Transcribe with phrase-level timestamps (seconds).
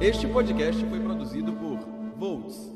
[0.00, 1.76] Este podcast foi produzido por
[2.16, 2.72] Volts.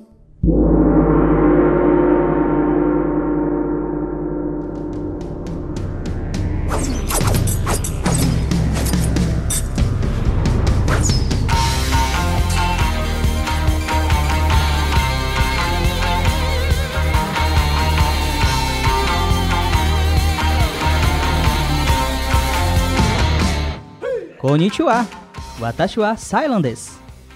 [24.41, 25.07] Konnichiwa.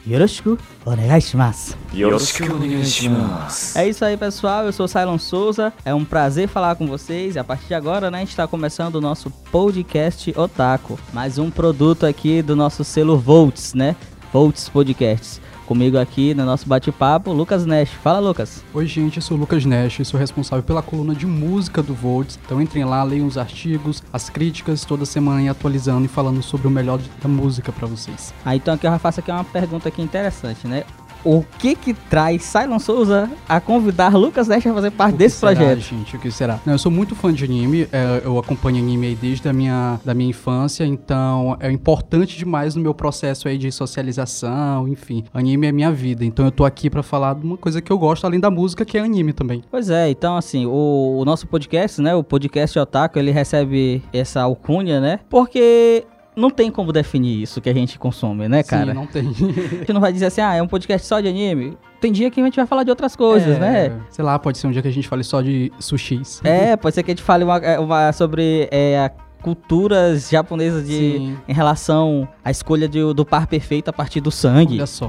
[0.07, 0.53] Watashi wa Silent desu.
[0.53, 1.77] Yoroshiku onegai shimasu.
[1.93, 3.77] よろしくお願いします。
[3.77, 4.65] É isso aí, pessoal.
[4.65, 5.73] Eu sou Cylon Souza.
[5.85, 7.35] É um prazer falar com vocês.
[7.35, 10.97] E a partir de agora, né, a gente está começando o nosso podcast Otaku.
[11.13, 13.95] Mais um produto aqui do nosso selo Volts, né?
[14.33, 15.41] Volts Podcasts.
[15.66, 17.90] Comigo aqui no nosso bate-papo, Lucas Nash.
[17.90, 18.62] Fala, Lucas.
[18.72, 22.38] Oi, gente, eu sou o Lucas Nash, sou responsável pela coluna de música do Volts.
[22.44, 26.68] Então entrem lá, leiam os artigos, as críticas, toda semana aí atualizando e falando sobre
[26.68, 28.32] o melhor da música pra vocês.
[28.44, 30.84] Ah, então aqui eu já faço aqui uma pergunta aqui interessante, né?
[31.28, 35.38] O que que traz Cylon Souza a convidar Lucas Nash a fazer parte O desse
[35.38, 35.80] será, projeto?
[35.80, 36.14] gente?
[36.14, 36.60] O que será?
[36.64, 39.98] Não, eu sou muito fã de anime, é, eu acompanho anime aí desde a minha,
[40.04, 45.24] da minha infância, então é importante demais no meu processo aí de socialização, enfim.
[45.34, 47.98] Anime é minha vida, então eu tô aqui pra falar de uma coisa que eu
[47.98, 49.64] gosto, além da música, que é anime também.
[49.68, 54.42] Pois é, então assim, o, o nosso podcast, né, o podcast Otaku, ele recebe essa
[54.42, 56.04] alcunha, né, porque
[56.36, 58.88] não tem como definir isso que a gente consome, né, cara?
[58.92, 59.26] Sim, não tem.
[59.26, 59.30] A
[59.78, 61.76] gente não vai dizer assim, ah, é um podcast só de anime.
[62.00, 64.00] Tem dia que a gente vai falar de outras coisas, É, né?
[64.10, 66.40] Sei lá, pode ser um dia que a gente fale só de sushis.
[66.44, 69.10] É, pode ser que a gente fale uma, uma- sobre é, a
[69.42, 71.38] culturas japonesas de, Sim.
[71.48, 74.74] em relação à escolha de- do par perfeito a partir do sangue.
[74.74, 75.08] Olha só,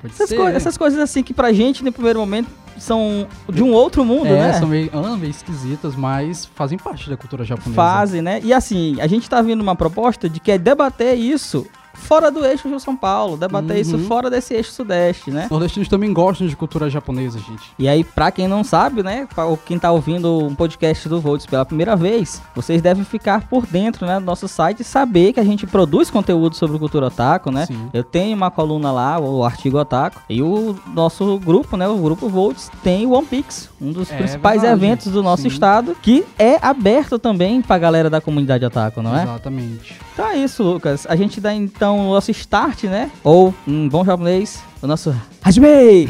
[0.00, 0.36] pode Essas, ser.
[0.36, 4.26] coi- essas coisas assim que pra gente, no primeiro momento, são de um outro mundo,
[4.26, 4.52] é, né?
[4.54, 7.74] são meio, ah, meio esquisitas, mas fazem parte da cultura japonesa.
[7.74, 8.40] Fazem, né?
[8.44, 11.66] E assim, a gente tá vindo uma proposta de que é debater isso
[11.96, 13.82] fora do eixo Rio São Paulo, debater Uhum.
[13.82, 15.48] isso fora desse eixo sudeste, né?
[15.50, 17.62] Nordestinos também gostam de cultura japonesa, gente.
[17.78, 21.20] E aí, pra quem não sabe, né, pra o- quem tá ouvindo um podcast do
[21.20, 25.32] Volts pela primeira vez, vocês devem ficar por dentro, né, do nosso site e saber
[25.32, 27.66] que a gente produz conteúdo sobre cultura otaku, né?
[27.66, 27.88] Sim.
[27.92, 32.28] Eu tenho uma coluna lá, o artigo otaku, e o nosso grupo, né, o grupo
[32.28, 35.48] Volts, tem o One Piece, um dos É principais verdade, eventos do nosso sim.
[35.48, 39.22] estado, que é aberto também pra galera da comunidade otaku, não é?
[39.22, 39.96] Exatamente.
[40.12, 41.06] Então é isso, Lucas.
[41.08, 43.10] A gente dá então o nosso start, né?
[43.22, 46.08] Ou, em bom japonês, o nosso Hajimei!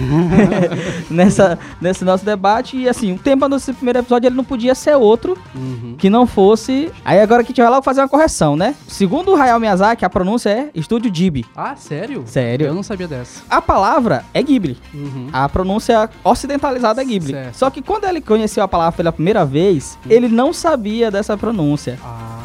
[1.10, 2.76] Nessa, nesse nosso debate.
[2.76, 5.94] E assim, o tema desse primeiro episódio ele não podia ser outro Uhum.
[5.98, 6.90] que não fosse.
[7.04, 8.74] Aí agora que a gente vai logo fazer uma correção, né?
[8.88, 11.44] Segundo o Hayao Miyazaki, a pronúncia é Estúdio Ghibli.
[11.54, 12.22] Ah, sério?
[12.26, 12.66] Sério.
[12.66, 13.42] Eu não sabia dessa.
[13.48, 14.78] A palavra é Ghibli.
[14.94, 15.28] Uhum.
[15.32, 17.32] A pronúncia ocidentalizada é Ghibli.
[17.32, 17.54] Certo.
[17.54, 21.98] Só que quando ele conheceu a palavra pela primeira vez, ele não sabia dessa pronúncia.
[22.04, 22.38] Ah.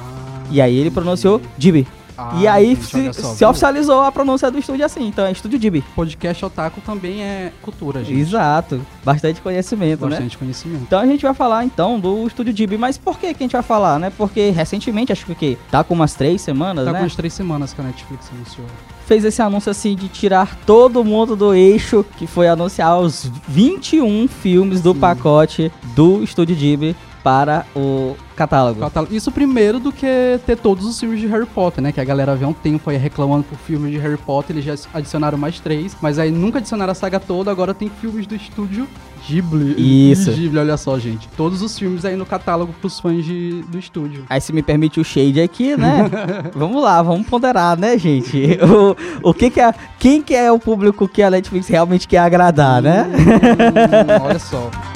[0.49, 1.87] E aí ele pronunciou Ghibli.
[2.21, 5.07] Ah, e aí gente, se, só, se oficializou a pronúncia do estúdio assim.
[5.07, 5.83] Então é Estúdio Ghibli.
[5.95, 8.19] Podcast otaku também é cultura, gente.
[8.19, 8.81] Exato.
[9.03, 10.11] Bastante conhecimento, né?
[10.11, 10.83] Bastante conhecimento.
[10.83, 12.77] Então a gente vai falar então do Estúdio Ghibli.
[12.77, 14.11] Mas por que, que a gente vai falar, né?
[14.15, 16.99] Porque recentemente, acho que tá com umas três semanas, Tá né?
[16.99, 18.67] com umas três semanas que a Netflix anunciou.
[19.05, 24.27] Fez esse anúncio assim de tirar todo mundo do eixo, que foi anunciar os 21
[24.27, 24.99] filmes do Sim.
[24.99, 28.79] pacote do Estúdio Ghibli para o catálogo.
[28.79, 29.13] Catálogo.
[29.13, 31.91] Isso primeiro do que ter todos os filmes de Harry Potter, né?
[31.91, 34.75] Que a galera vê um tempo aí reclamando por filmes de Harry Potter, eles já
[34.93, 38.87] adicionaram mais três, mas aí nunca adicionaram a saga toda, agora tem filmes do estúdio
[39.27, 40.11] Ghibli.
[40.11, 40.31] Isso.
[40.31, 41.27] Ghibli, olha só, gente.
[41.37, 44.25] Todos os filmes aí no catálogo pros fãs de, do estúdio.
[44.29, 46.09] Aí se me permite o shade aqui, né?
[46.55, 48.57] vamos lá, vamos ponderar, né, gente?
[48.61, 52.19] O, o que que é, quem que é o público que a Netflix realmente quer
[52.19, 53.07] agradar, né?
[53.07, 54.69] Hum, olha só.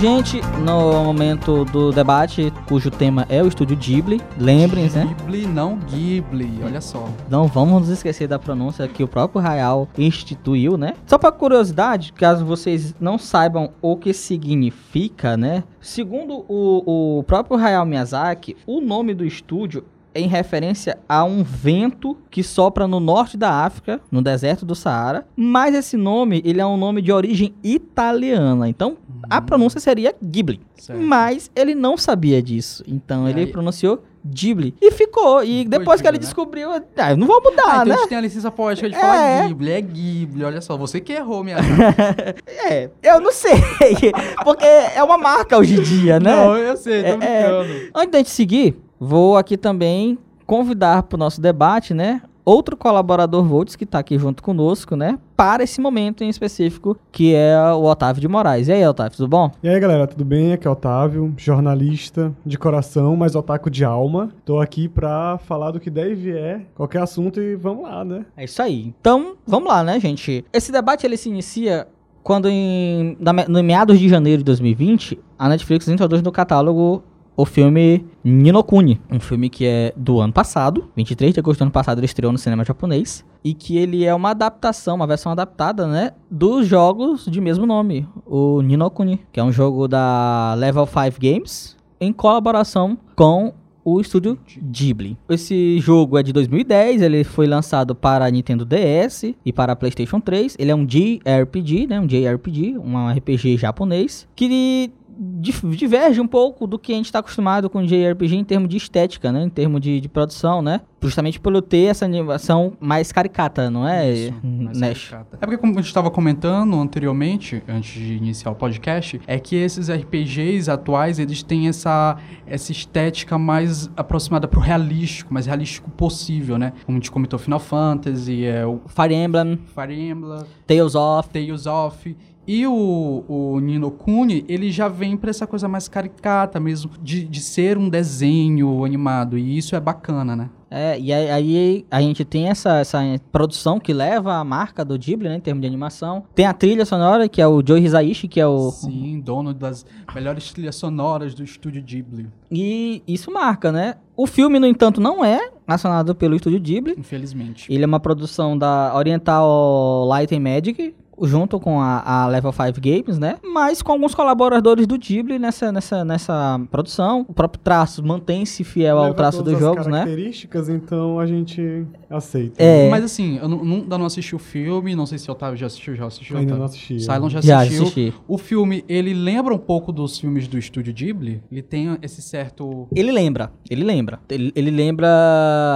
[0.00, 5.14] gente, no momento do debate, cujo tema é o estúdio Ghibli, lembrem-se, né?
[5.18, 7.06] Ghibli, não Ghibli, olha só.
[7.28, 10.94] Não vamos nos esquecer da pronúncia que o próprio Hayao instituiu, né?
[11.04, 15.64] Só para curiosidade, caso vocês não saibam o que significa, né?
[15.82, 19.84] Segundo o, o próprio Hayao Miyazaki, o nome do estúdio
[20.14, 25.26] em referência a um vento que sopra no norte da África, no deserto do Saara.
[25.36, 28.68] Mas esse nome, ele é um nome de origem italiana.
[28.68, 28.96] Então,
[29.28, 30.60] a pronúncia seria Ghibli.
[30.76, 31.00] Certo.
[31.00, 32.82] Mas ele não sabia disso.
[32.88, 33.46] Então, E ele aí?
[33.46, 34.74] pronunciou Ghibli.
[34.80, 35.42] E ficou.
[35.44, 36.22] E depois que ele né?
[36.24, 37.94] descobriu, ah, eu não vou mudar, Ah, então né?
[37.94, 38.98] a gente tem a licença poética de É.
[39.00, 39.70] falar Ghibli.
[39.70, 40.76] É Ghibli, olha só.
[40.76, 41.56] Você que errou, minha
[42.46, 43.52] É, eu não sei.
[44.44, 46.34] porque é uma marca hoje em dia, né?
[46.34, 47.16] Não, eu sei, tô É, é.
[47.62, 47.90] brincando.
[47.94, 52.20] Antes da gente seguir, vou aqui também convidar para o nosso debate, né?
[52.44, 55.18] Outro colaborador Volts que está aqui junto conosco, né?
[55.36, 58.66] Para esse momento em específico, que é o Otávio de Moraes.
[58.66, 59.50] E aí, Otávio, tudo bom?
[59.62, 60.52] E aí, galera, tudo bem?
[60.52, 64.30] Aqui é o Otávio, jornalista de coração, mas otaku de alma.
[64.44, 68.24] Tô aqui pra falar do que der e vier, qualquer assunto e vamos lá, né?
[68.36, 68.92] É isso aí.
[69.00, 70.44] Então, vamos lá, né, gente?
[70.52, 71.86] Esse debate ele se inicia
[72.22, 73.16] quando, em,
[73.48, 77.02] no meados de janeiro de 2020, a Netflix introduz no catálogo
[77.36, 81.70] o filme Ninokuni, um filme que é do ano passado, 23 de agosto do ano
[81.70, 85.86] passado ele estreou no cinema japonês, e que ele é uma adaptação, uma versão adaptada,
[85.86, 91.18] né, dos jogos de mesmo nome, o Ninokuni, que é um jogo da Level 5
[91.20, 93.54] Games, em colaboração com
[93.84, 95.16] o estúdio Ghibli.
[95.28, 100.56] Esse jogo é de 2010, ele foi lançado para Nintendo DS e para PlayStation 3.
[100.58, 106.78] Ele é um JRPG, né, um JRPG, um RPG japonês, que diverge um pouco do
[106.78, 110.00] que a gente está acostumado com JRPG em termos de estética, né, em termos de,
[110.00, 115.08] de produção, né, justamente pelo ter essa animação mais caricata, não é, Isso, Nash?
[115.10, 115.38] caricata.
[115.40, 119.56] É porque, como a gente estava comentando anteriormente, antes de iniciar o podcast, é que
[119.56, 126.56] esses RPGs atuais, eles têm essa, essa estética mais aproximada pro realístico, mais realístico possível,
[126.56, 126.72] né?
[126.86, 131.66] Como a gente comentou, Final Fantasy, é o Fire Emblem, Fire Emblem, Tales of, Tales
[131.66, 132.16] of...
[132.46, 137.24] E o, o Nino Kuni, ele já vem pra essa coisa mais caricata mesmo, de,
[137.24, 140.50] de ser um desenho animado, e isso é bacana, né?
[140.70, 143.00] É, e aí, aí a gente tem essa, essa
[143.32, 146.22] produção que leva a marca do Ghibli, né, em termos de animação.
[146.32, 148.70] Tem a trilha sonora, que é o Joe Hisaishi, que é o...
[148.70, 149.84] Sim, dono das
[150.14, 153.96] melhores trilhas sonoras do estúdio Ghibli, E isso marca, né?
[154.16, 156.94] O filme, no entanto, não é acionado pelo estúdio Ghibli.
[156.96, 157.72] infelizmente.
[157.72, 162.80] Ele é uma produção da Oriental Light and Magic, junto com a, a Level 5
[162.80, 163.36] Games, né?
[163.42, 167.24] Mas com alguns colaboradores do Ghibli nessa, nessa, nessa produção.
[167.28, 170.00] O próprio traço mantém-se fiel ao Leva traço todas dos as jogos, né?
[170.04, 172.62] características, então a gente aceita.
[172.62, 172.88] É.
[172.90, 175.66] Mas assim, eu não, ainda não assisti o filme, não sei se o Otávio já
[175.66, 176.36] assistiu, já assistiu.
[176.36, 176.58] Ainda Otávio?
[176.58, 177.00] não assisti.
[177.00, 177.82] Silon já Já assistiu.
[177.82, 178.14] assisti.
[178.26, 181.42] O filme, ele lembra um pouco dos filmes do estúdio Ghibli?
[181.50, 182.88] Ele tem esse certo...
[182.94, 184.20] Ele lembra, ele lembra.
[184.28, 185.08] Ele, ele lembra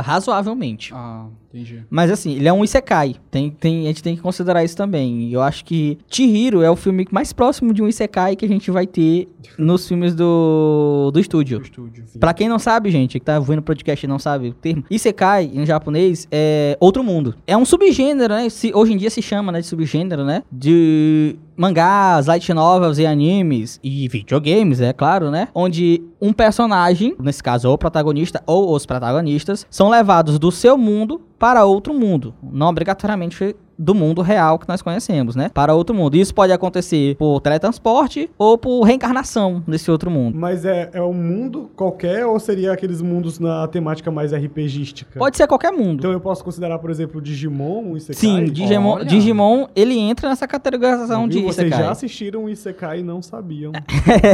[0.04, 0.92] razoavelmente.
[0.94, 1.82] Ah, entendi.
[1.88, 3.16] Mas assim, ele é um Isekai.
[3.30, 5.28] Tem, tem, a gente tem que considerar isso também.
[5.28, 8.48] E eu acho que Chihiro é o filme mais próximo de um Isekai que a
[8.48, 11.60] gente vai ter nos filmes do, do Do estúdio.
[11.62, 12.04] estúdio.
[12.18, 14.84] Pra quem não sabe, gente, que tá ouvindo o podcast e não sabe o termo,
[14.90, 17.34] Isekai, em japonês, é outro mundo.
[17.46, 18.48] É um subgênero, né?
[18.48, 20.42] Se, hoje em dia se chama, né, de subgênero, né?
[20.50, 25.48] De mangás, light novels e animes e videogames, é claro, né?
[25.54, 31.20] Onde um personagem, nesse caso o protagonista ou os protagonistas, são levados do seu mundo
[31.38, 35.50] para outro mundo, não obrigatoriamente do mundo real que nós conhecemos, né?
[35.52, 36.16] Para outro mundo.
[36.16, 40.36] Isso pode acontecer por teletransporte ou por reencarnação nesse outro mundo.
[40.38, 45.18] Mas é, é um mundo qualquer ou seria aqueles mundos na temática mais RPGística?
[45.18, 45.98] Pode ser qualquer mundo.
[45.98, 48.14] Então eu posso considerar, por exemplo, o Digimon um Isekai?
[48.16, 49.04] Sim, Digimon, Olha.
[49.04, 51.46] Digimon, ele entra nessa categorização de Viu?
[51.46, 51.84] Vocês Isekai.
[51.84, 53.72] já assistiram o Isekai e não sabiam.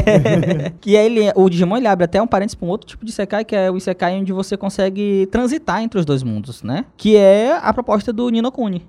[0.81, 3.11] que aí ele, o Digimon ele abre até um parênteses para um outro tipo de
[3.11, 6.85] Isekai, que é o Isekai onde você consegue transitar entre os dois mundos, né?
[6.97, 8.87] Que é a proposta do Ninokuni.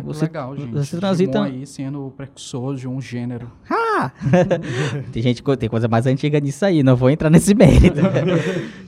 [0.00, 0.72] Ah, Você- legal, gente.
[0.72, 3.50] você transita- aí sendo o precursor de um gênero.
[3.68, 4.10] Ah!
[5.12, 8.00] tem gente tem coisa mais antiga nisso aí, não vou entrar nesse mérito.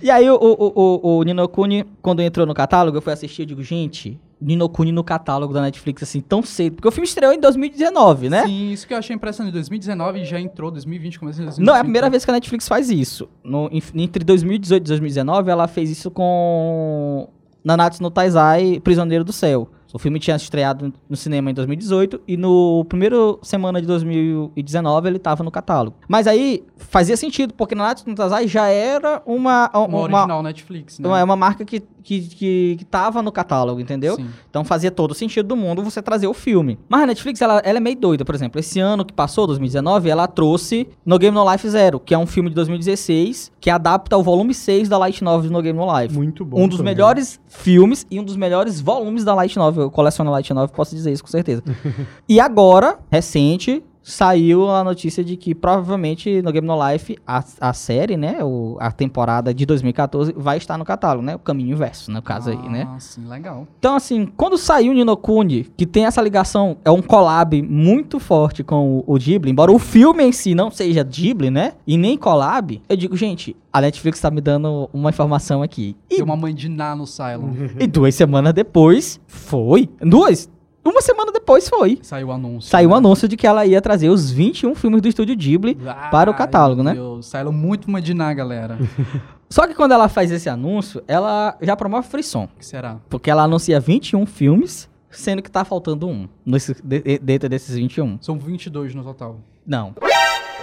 [0.02, 3.46] e aí o, o, o, o Ninokuni, quando entrou no catálogo, eu fui assistir e
[3.46, 7.38] digo, gente, Ninokuni no catálogo da Netflix assim tão cedo, porque o filme estreou em
[7.40, 8.44] 2019, né?
[8.46, 9.52] Sim, isso que eu achei impressionante.
[9.52, 11.66] 2019 já entrou, 2020 começou em 2020.
[11.66, 13.28] Não, é a primeira vez que a Netflix faz isso.
[13.44, 17.28] No- entre 2018 e 2019, ela fez isso com
[17.64, 19.68] Nanatsu no Taizai, Prisioneiro do Céu.
[19.92, 25.18] O filme tinha estreado no cinema em 2018 e no primeiro semana de 2019 ele
[25.18, 25.96] tava no catálogo.
[26.08, 30.98] Mas aí fazia sentido, porque Nanatsu no Taizai já era uma, Uma uma, original Netflix,
[30.98, 31.08] né?
[31.08, 34.16] uma, uma marca que, que, que, que tava no catálogo, entendeu?
[34.16, 34.26] Sim.
[34.48, 36.78] Então fazia todo o sentido do mundo você trazer o filme.
[36.88, 38.24] Mas a Netflix, ela, ela é meio doida.
[38.24, 42.14] Por exemplo, esse ano que passou, 2019, ela trouxe No Game No Life Zero, que
[42.14, 45.62] é um filme de 2016 que adapta o volume 6 da Light Novel de No
[45.62, 46.14] Game No Life.
[46.14, 46.62] Muito bom.
[46.62, 46.94] Um dos também.
[46.94, 49.84] melhores filmes e um dos melhores volumes da Light Novel.
[49.84, 51.62] Eu coleciono Light Novel, posso dizer isso com certeza.
[52.28, 57.72] e agora, recente, saiu a notícia de que provavelmente no Game No Life a, a
[57.72, 62.10] série, né, o, a temporada de 2014 vai estar no catálogo, né, o caminho inverso,
[62.10, 62.88] no caso aí, né.
[62.88, 63.66] Ah, sim, legal.
[63.78, 68.18] Então, assim, quando saiu o Nino Kuni, que tem essa ligação, é um collab muito
[68.18, 71.96] forte com o, o Ghibli, embora o filme em si não seja Ghibli, né, e
[71.96, 75.96] nem collab, eu digo, gente, a Netflix tá me dando uma informação aqui.
[76.10, 77.52] E, Tem uma mãe de Ná no Cylon.
[77.80, 80.50] e duas semanas depois, foi, duas,
[80.84, 81.98] uma semana depois foi.
[82.02, 82.70] Saiu o anúncio.
[82.70, 82.98] Saiu o né?
[82.98, 85.76] anúncio de que ela ia trazer os 21 filmes do estúdio Ghibli
[86.10, 86.92] para o catálogo, né?
[86.94, 88.78] meu Deus, Cylon muito mãe de Ná, galera.
[89.48, 92.44] Só que quando ela faz esse anúncio, ela já promove frisson.
[92.44, 92.96] O que será?
[93.10, 97.76] Porque ela anuncia 21 filmes, sendo que tá faltando um nesse, de- de- dentro desses
[97.76, 98.18] 21.
[98.20, 99.40] São 22 no total.
[99.66, 99.94] Não.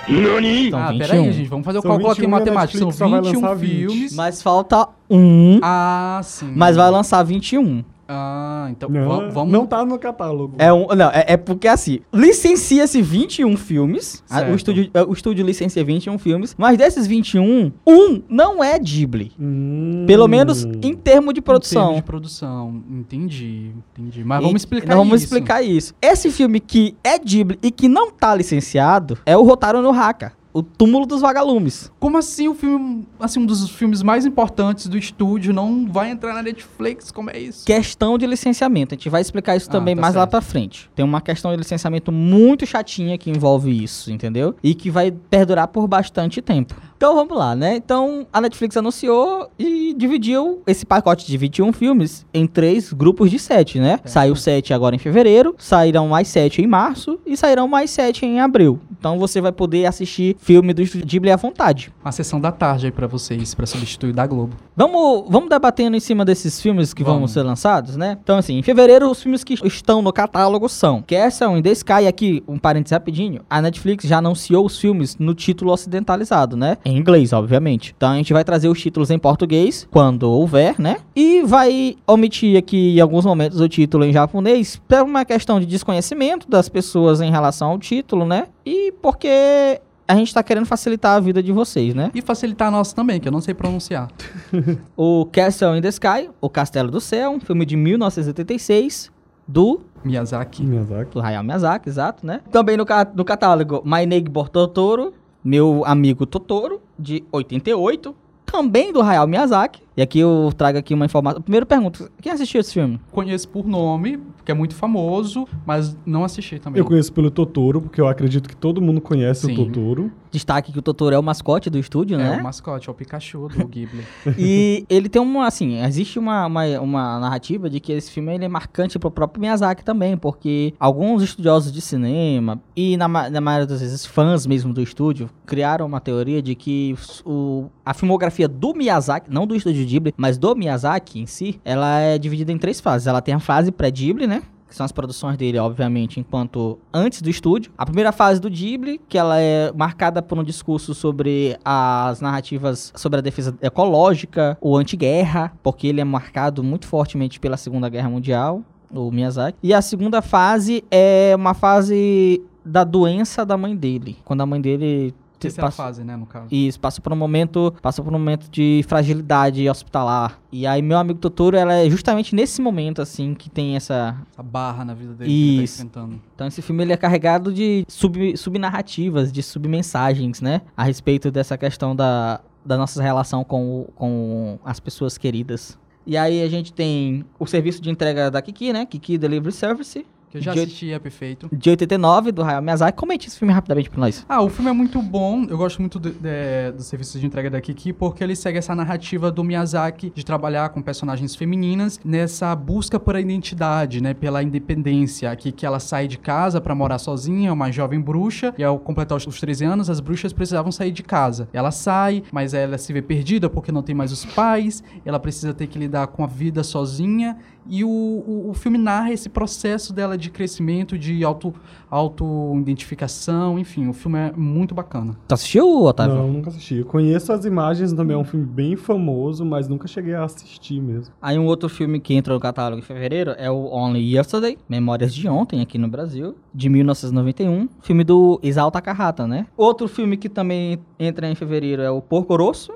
[0.08, 0.72] NANI?
[0.72, 1.00] São ah, 21.
[1.08, 1.50] peraí, gente.
[1.50, 2.78] Vamos fazer o cálculo aqui 21 e a matemático.
[2.80, 3.70] São Netflix só vai 21 lançar 20.
[3.70, 4.16] filmes.
[4.16, 6.52] Mas falta um, Ah, sim.
[6.56, 7.84] mas vai lançar 21.
[8.12, 9.54] Ah, então Não, va- vamos...
[9.54, 10.56] não tá no catálogo.
[10.58, 14.24] É um, não, é, é porque assim, licencia-se 21 filmes.
[14.30, 14.42] a-.
[14.50, 19.32] O estúdio, é, o estúdio licencia 21 filmes, mas desses 21, um não é Ghibli.
[19.40, 20.06] Hum.
[20.08, 21.82] Pelo menos em termos de Em produção.
[21.84, 22.84] termos de produção.
[22.90, 24.24] Entendi, entendi.
[24.24, 25.26] Mas E- vamos explicar nós vamos isso.
[25.26, 25.94] explicar isso.
[26.02, 30.34] Esse filme que é Ghibli e que não tá licenciado é o Rotaro no Haka,
[30.54, 31.92] o Túmulo dos Vagalumes.
[32.00, 36.34] Como assim o filme, assim, um dos filmes mais importantes do estúdio não vai entrar
[36.34, 37.12] na Netflix?
[37.12, 37.66] Como é isso?
[37.66, 38.94] Questão de licenciamento.
[38.94, 40.32] A gente vai explicar isso Ah, também tá mais lá certo.
[40.32, 40.90] pra frente.
[40.96, 44.56] Tem uma questão de licenciamento muito chatinha que envolve isso, entendeu?
[44.64, 46.76] E que vai perdurar por bastante tempo.
[47.00, 47.78] Então vamos lá, né?
[47.78, 53.40] Então a Netflix anunciou e dividiu esse pacote de 21 filmes em três grupos de
[53.40, 54.02] sete, né?
[54.04, 58.42] Saiu sete agora em fevereiro, sairão mais sete em março e sairão mais sete em
[58.42, 58.82] abril.
[58.92, 61.90] Então você vai poder assistir filme do Estúdio Ghibli à vontade.
[62.04, 64.58] Uma sessão da tarde aí pra vocês, pra substituir da Globo.
[64.76, 67.32] Vamos, vamos debatendo em cima desses filmes que vão Vamos.
[67.32, 68.18] ser lançados, né?
[68.22, 72.08] Então, assim, em fevereiro, os filmes que estão no catálogo são Castle in the Sky.
[72.10, 73.42] Aqui, um parênteses rapidinho.
[73.50, 76.78] A Netflix já anunciou os filmes no título ocidentalizado, né?
[76.90, 77.94] Em inglês, obviamente.
[77.96, 80.98] Então, a gente vai trazer os títulos em português, quando houver, né?
[81.16, 85.66] E vai omitir aqui, em alguns momentos, o título em japonês, por uma questão de
[85.66, 88.48] desconhecimento das pessoas em relação ao título, né?
[88.66, 89.80] E porque...
[90.08, 92.10] A gente tá querendo facilitar a vida de vocês, né?
[92.16, 94.08] E facilitar a nossa também, que eu não sei pronunciar.
[94.98, 99.12] O Castle in the Sky, O Castelo do Céu, um filme de 1986,
[99.48, 100.64] do, Miyazaki.
[100.64, 101.12] Miyazaki.
[101.14, 102.42] do Hayao Miyazaki, exato, né?
[102.52, 108.16] Também no, ca- no catálogo My Neighbor Totoro, Meu Amigo Totoro, de 88,
[108.46, 109.82] também do Hayao Miyazaki.
[110.00, 111.42] E aqui eu trago aqui uma informação.
[111.42, 113.02] Primeiro pergunto, quem assistiu esse filme?
[113.12, 116.80] Conheço por nome, porque é muito famoso, mas não assisti também.
[116.80, 119.52] Eu conheço pelo Totoro, porque eu acredito que todo mundo conhece Sim.
[119.52, 120.10] o Totoro.
[120.32, 122.38] Destaque que o Totoro é o mascote do estúdio, É né?
[122.40, 124.06] o mascote, é o Pikachu do Ghibli.
[124.38, 128.46] E ele tem uma, assim, existe uma, uma, uma narrativa de que esse filme ele
[128.46, 133.68] é marcante pro próprio Miyazaki também, porque alguns estudiosos de cinema e na, na maioria
[133.68, 138.74] das vezes fãs mesmo do estúdio criaram uma teoria de que o, a filmografia do
[138.74, 142.80] Miyazaki, não do estúdio Ghibli, mas do Miyazaki em si, ela é dividida em três
[142.80, 143.08] fases.
[143.08, 144.44] Ela tem a fase pré-Ghibli, né?
[144.68, 147.72] Que são as produções dele, obviamente, enquanto antes do estúdio.
[147.76, 152.94] A primeira fase do Ghibli, que ela é marcada por um discurso sobre as narrativas
[152.96, 158.10] sobre a defesa ecológica, o anti-guerra, porque ele é marcado muito fortemente pela Segunda Guerra
[158.10, 159.58] Mundial, o Miyazaki.
[159.64, 164.18] E a segunda fase é uma fase da doença da mãe dele.
[164.24, 166.48] Quando a mãe dele Terceira passa- fase, né, no caso.
[166.52, 170.40] isso, passa por um momento, passa por um momento de fragilidade hospitalar.
[170.52, 174.44] E aí meu amigo Totoro, ela é justamente nesse momento assim que tem essa, Essa
[174.44, 175.78] barra na vida dele que ele Isso.
[175.78, 176.22] tá enfrentando.
[176.36, 181.58] então esse filme ele é carregado de sub, subnarrativas, de submensagens, né, a respeito dessa
[181.58, 185.78] questão da, da nossa relação com, com as pessoas queridas.
[186.06, 190.06] E aí a gente tem o serviço de entrega da Kiki, né, Kiki Delivery Service,
[190.32, 191.50] Que eu já De- assisti, é perfeito.
[191.52, 192.98] de 89, do Hayao Miyazaki.
[192.98, 194.26] Comente esse filme rapidamente pra nós.
[194.30, 195.44] Ah, o filme é muito bom.
[195.50, 198.76] Eu gosto muito do, de- do serviço de entrega da Kiki porque ele segue essa
[198.76, 204.44] narrativa do Miyazaki de trabalhar com personagens femininas nessa busca por a identidade, né, pela
[204.44, 205.32] independência.
[205.32, 208.78] Aqui que ela sai de casa pra morar sozinha, é uma jovem bruxa, e ao
[208.78, 211.50] completar os, os 13 anos, as bruxas precisavam sair de casa.
[211.52, 215.54] Ela sai, mas ela se vê perdida porque não tem mais os pais, ela precisa
[215.54, 217.38] ter que lidar com a vida sozinha.
[217.70, 221.54] E o, o, o filme narra esse processo dela de crescimento, de auto,
[221.90, 225.16] auto-identificação, enfim, o filme é muito bacana.
[225.28, 226.16] Tu assistiu, Otávio?
[226.16, 226.76] Não, nunca assisti.
[226.76, 230.82] Eu conheço as imagens, também é um filme bem famoso, mas nunca cheguei a assistir
[230.82, 231.14] mesmo.
[231.22, 235.14] Aí um outro filme que entrou no catálogo em fevereiro é o Only Yesterday, Memórias
[235.14, 237.70] de Ontem, aqui no Brasil, de 1991.
[237.82, 239.46] Filme do Isao Takahata, né?
[239.56, 242.74] Outro filme que também entra em fevereiro é o Porco Rosso,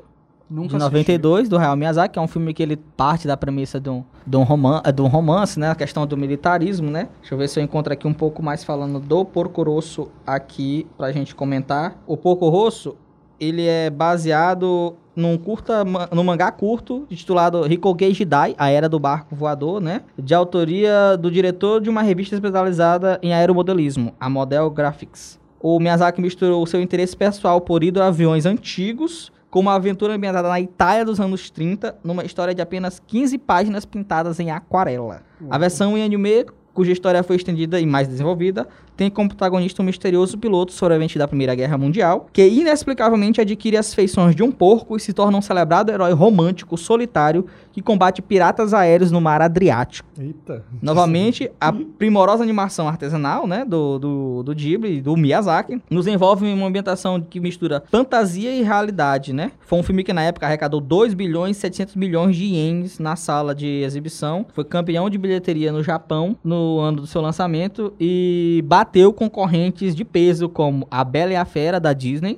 [0.53, 3.79] Nunca de 92, do Hayao Miyazaki, que é um filme que ele parte da premissa
[3.79, 5.71] de um, de um, roman de um romance, né?
[5.71, 7.09] A questão do militarismo, né?
[7.21, 10.85] Deixa eu ver se eu encontro aqui um pouco mais falando do Porco Rosso aqui
[10.95, 11.97] pra gente comentar.
[12.05, 12.95] O Porco Rosso,
[13.39, 19.35] ele é baseado num curta, num mangá curto, intitulado Rikogei Jidai, A Era do Barco
[19.35, 20.01] Voador, né?
[20.19, 25.39] De autoria do diretor de uma revista especializada em aeromodelismo, a Model Graphics.
[25.59, 30.59] O Miyazaki misturou o seu interesse pessoal por hidroaviões antigos com uma aventura ambientada na
[30.59, 35.21] Itália dos anos 30, numa história de apenas 15 páginas pintadas em aquarela.
[35.47, 39.85] A versão em anime, cuja história foi estendida e mais desenvolvida, tem como protagonista um
[39.85, 44.95] misterioso piloto sobrevivente da Primeira Guerra Mundial, que inexplicavelmente adquire as feições de um porco
[44.95, 50.07] e se torna um celebrado herói romântico solitário que combate piratas aéreos no mar Adriático.
[50.17, 50.63] Eita.
[50.81, 56.53] Novamente, a primorosa animação artesanal, né, do, do, do Ghibli, do Miyazaki, nos envolve em
[56.53, 59.51] uma ambientação que mistura fantasia e realidade, né?
[59.61, 63.15] Foi um filme que na época arrecadou 2 bilhões e 700 milhões de ienes na
[63.15, 68.63] sala de exibição, foi campeão de bilheteria no Japão no ano do seu lançamento e
[68.83, 72.37] bateu concorrentes de peso como A Bela e a Fera da Disney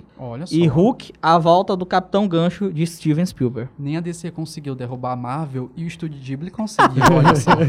[0.51, 3.67] e Hulk, A Volta do Capitão Gancho de Steven Spielberg.
[3.79, 7.49] Nem a DC conseguiu derrubar a Marvel e o estúdio Ghibli conseguiu, olha só.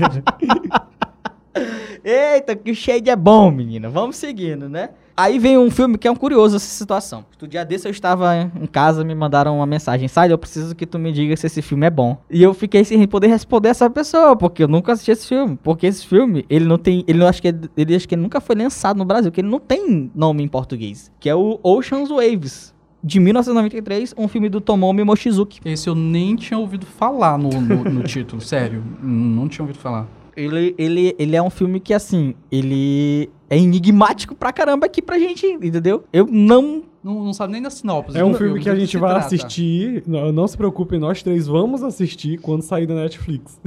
[2.05, 3.89] Eita, que o shade é bom, menina.
[3.89, 4.91] Vamos seguindo, né?
[5.17, 7.25] Aí vem um filme que é um curioso essa situação.
[7.41, 10.07] No dia desse eu estava em casa, me mandaram uma mensagem.
[10.09, 12.19] Sai, eu preciso que tu me diga se esse filme é bom.
[12.31, 15.59] E eu fiquei sem poder responder essa pessoa, porque eu nunca assisti esse filme.
[15.63, 17.03] Porque esse filme, ele não tem.
[17.09, 19.49] Ele não acho que ele acho que ele nunca foi lançado no Brasil, porque ele
[19.49, 21.11] não tem nome em português.
[21.19, 22.75] Que é o Ocean's Waves.
[23.03, 25.61] De 1993, um filme do Tomomi Mochizuki.
[25.65, 28.83] Esse eu nem tinha ouvido falar no, no, no título, sério.
[29.01, 30.07] Não tinha ouvido falar.
[30.37, 35.19] Ele, ele, ele é um filme que, assim, ele é enigmático pra caramba aqui pra
[35.19, 36.05] gente, entendeu?
[36.13, 36.83] Eu não.
[37.03, 38.19] Não, não sabe nem da sinopse.
[38.19, 39.27] É um filme que a gente vai trata.
[39.27, 40.03] assistir.
[40.07, 43.61] Não, não se preocupem, nós três vamos assistir quando sair da Netflix.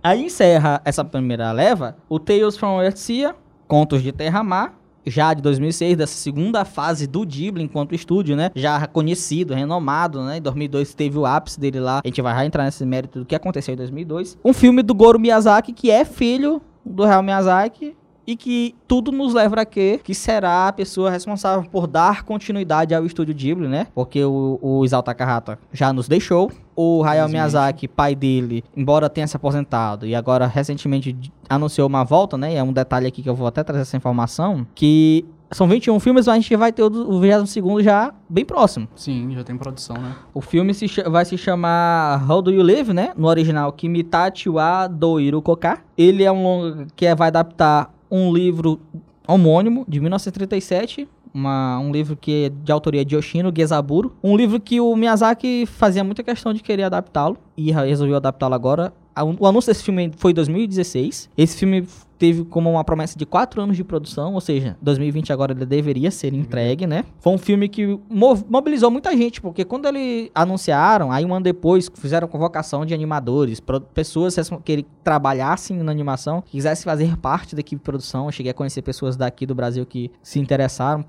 [0.00, 3.34] Aí encerra essa primeira leva o Tales from Earthsea,
[3.66, 4.77] Contos de Terra-Mar,
[5.10, 8.50] já de 2006, dessa segunda fase do Ghibli enquanto estúdio, né?
[8.54, 10.38] Já conhecido, renomado, né?
[10.38, 12.00] Em 2002 teve o ápice dele lá.
[12.04, 14.38] A gente vai já entrar nesse mérito do que aconteceu em 2002.
[14.44, 17.94] Um filme do Goro Miyazaki, que é filho do Hayao Miyazaki.
[18.30, 19.98] E que tudo nos leva a quê?
[20.04, 23.86] Que será a pessoa responsável por dar continuidade ao estúdio Ghibli, né?
[23.94, 26.52] Porque o, o Isao Takahata já nos deixou.
[26.76, 27.26] O Hayao.
[27.26, 31.16] Miyazaki, pai dele, embora tenha se aposentado e agora recentemente
[31.48, 32.52] anunciou uma volta, né?
[32.52, 35.98] E é um detalhe aqui que eu vou até trazer essa informação, que são 21
[35.98, 38.86] filmes, mas a gente vai ter o, do- o 22 já bem próximo.
[38.94, 40.14] Sim, já tem produção, né?
[40.34, 43.12] O filme se vai se chamar How Do You Live, né?
[43.16, 45.78] No original, Kimitachi wa Doiru Koka.
[45.96, 48.80] Ele é um longa que é- vai adaptar um livro
[49.26, 51.08] homônimo de 1937.
[51.32, 54.16] Uma, um livro que é de autoria de Yoshino Gezaburo.
[54.22, 57.36] Um livro que o Miyazaki fazia muita questão de querer adaptá-lo.
[57.56, 58.92] E resolveu adaptá-lo agora.
[59.38, 61.28] O anúncio desse filme foi em 2016.
[61.36, 61.86] Esse filme
[62.18, 66.10] teve como uma promessa de 4 anos de produção, ou seja, 2020 agora ele deveria
[66.10, 67.04] ser entregue, né?
[67.20, 71.90] Foi um filme que mobilizou muita gente, porque quando ele anunciaram, aí um ano depois
[71.94, 73.62] fizeram convocação de animadores,
[73.94, 78.26] pessoas que trabalhassem na animação, que quisessem fazer parte da equipe de produção.
[78.26, 81.04] Eu cheguei a conhecer pessoas daqui do Brasil que se interessaram,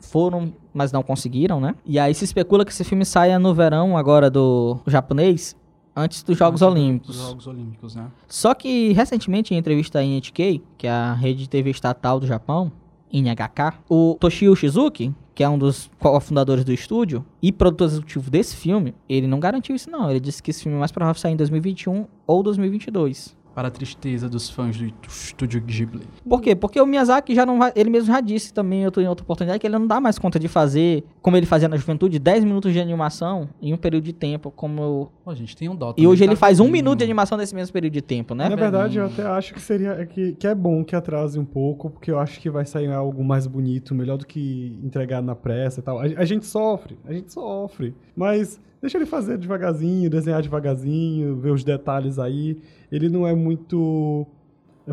[0.00, 1.74] foram, mas não conseguiram, né?
[1.84, 5.56] E aí se especula que esse filme saia no verão agora do japonês,
[5.94, 7.16] antes dos Jogos Antes Olímpicos.
[7.16, 8.10] dos Jogos Olímpicos, né?
[8.26, 12.26] Só que recentemente, em entrevista em NHK, que é a rede de TV estatal do
[12.26, 12.72] Japão,
[13.12, 18.56] NHK, o Toshio Shizuki, que é um dos cofundadores do estúdio e produtor executivo desse
[18.56, 20.10] filme, ele não garantiu isso não.
[20.10, 23.36] Ele disse que esse filme é mais provável sair em 2021 ou 2022.
[23.54, 26.06] Para a tristeza dos fãs do estúdio Ghibli.
[26.28, 26.54] Por quê?
[26.54, 29.22] Porque o Miyazaki já não vai, ele mesmo já disse também em outra, em outra
[29.22, 32.44] oportunidade que ele não dá mais conta de fazer, como ele fazia na juventude, 10
[32.44, 35.94] minutos de animação em um período de tempo, como Pô, gente, tem um dó.
[35.96, 38.48] e hoje ele tá faz um minuto de animação nesse mesmo período de tempo, né?
[38.48, 41.44] Na verdade, eu até acho que seria é que, que é bom que atrase um
[41.44, 45.34] pouco, porque eu acho que vai sair algo mais bonito, melhor do que entregar na
[45.34, 45.98] pressa e tal.
[45.98, 47.94] A, a gente sofre, a gente sofre.
[48.16, 52.60] Mas deixa ele fazer devagarzinho, desenhar devagarzinho, ver os detalhes aí.
[52.90, 54.26] Ele não é muito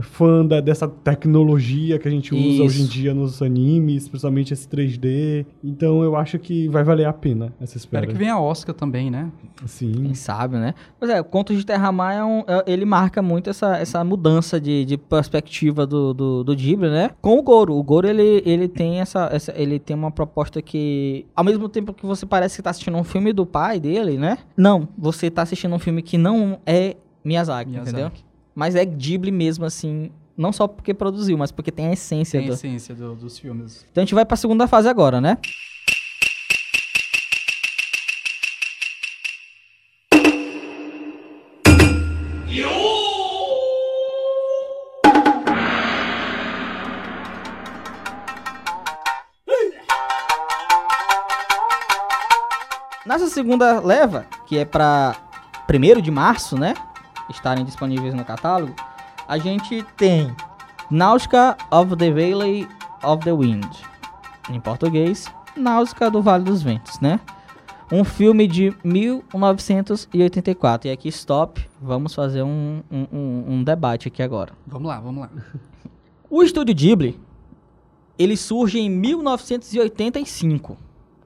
[0.02, 2.64] fã da- dessa tecnologia que a gente usa Isso.
[2.64, 5.46] hoje em dia nos animes, principalmente esse 3D.
[5.64, 8.04] Então eu acho que vai valer a pena essa espera.
[8.06, 9.32] Espero que venha a Oscar também, né?
[9.66, 9.92] Sim.
[9.92, 10.74] Quem sabe, né?
[11.00, 14.60] Pois é, o Contos de Terra-Mar é um- é- ele marca muito essa, essa mudança
[14.60, 17.12] de, de perspectiva do, do, do Ghibli, né?
[17.22, 17.76] Com o Goro.
[17.76, 21.26] O Goro, ele, ele tem essa, essa- Ele tem uma proposta que...
[21.36, 24.38] Ao mesmo tempo que você parece que tá assistindo um filme do pai dele, né?
[24.56, 27.92] Não, você tá assistindo um filme que não é Miyazaki, Miyazaki.
[27.92, 28.12] entendeu?
[28.60, 32.48] Mas é Ghibli mesmo, assim, não só porque produziu, mas porque tem a essência, tem
[32.48, 32.52] do...
[32.52, 33.86] a essência do, dos filmes.
[33.90, 35.38] Então a gente vai para a segunda fase agora, né?
[53.06, 55.16] Nessa segunda leva, que é para
[55.74, 56.74] 1 de março, né?
[57.30, 58.74] Estarem disponíveis no catálogo,
[59.28, 60.36] a gente tem
[60.90, 62.68] Náutica of the Valley
[63.04, 63.70] of the Wind.
[64.50, 67.20] Em português, Náutica do Vale dos Ventos, né?
[67.92, 70.88] Um filme de 1984.
[70.88, 71.68] E aqui, stop.
[71.82, 74.54] Vamos fazer um, um, um, um debate aqui agora.
[74.66, 75.30] Vamos lá, vamos lá.
[76.30, 77.20] O estúdio Ghibli,
[78.18, 80.78] ele surge em 1985.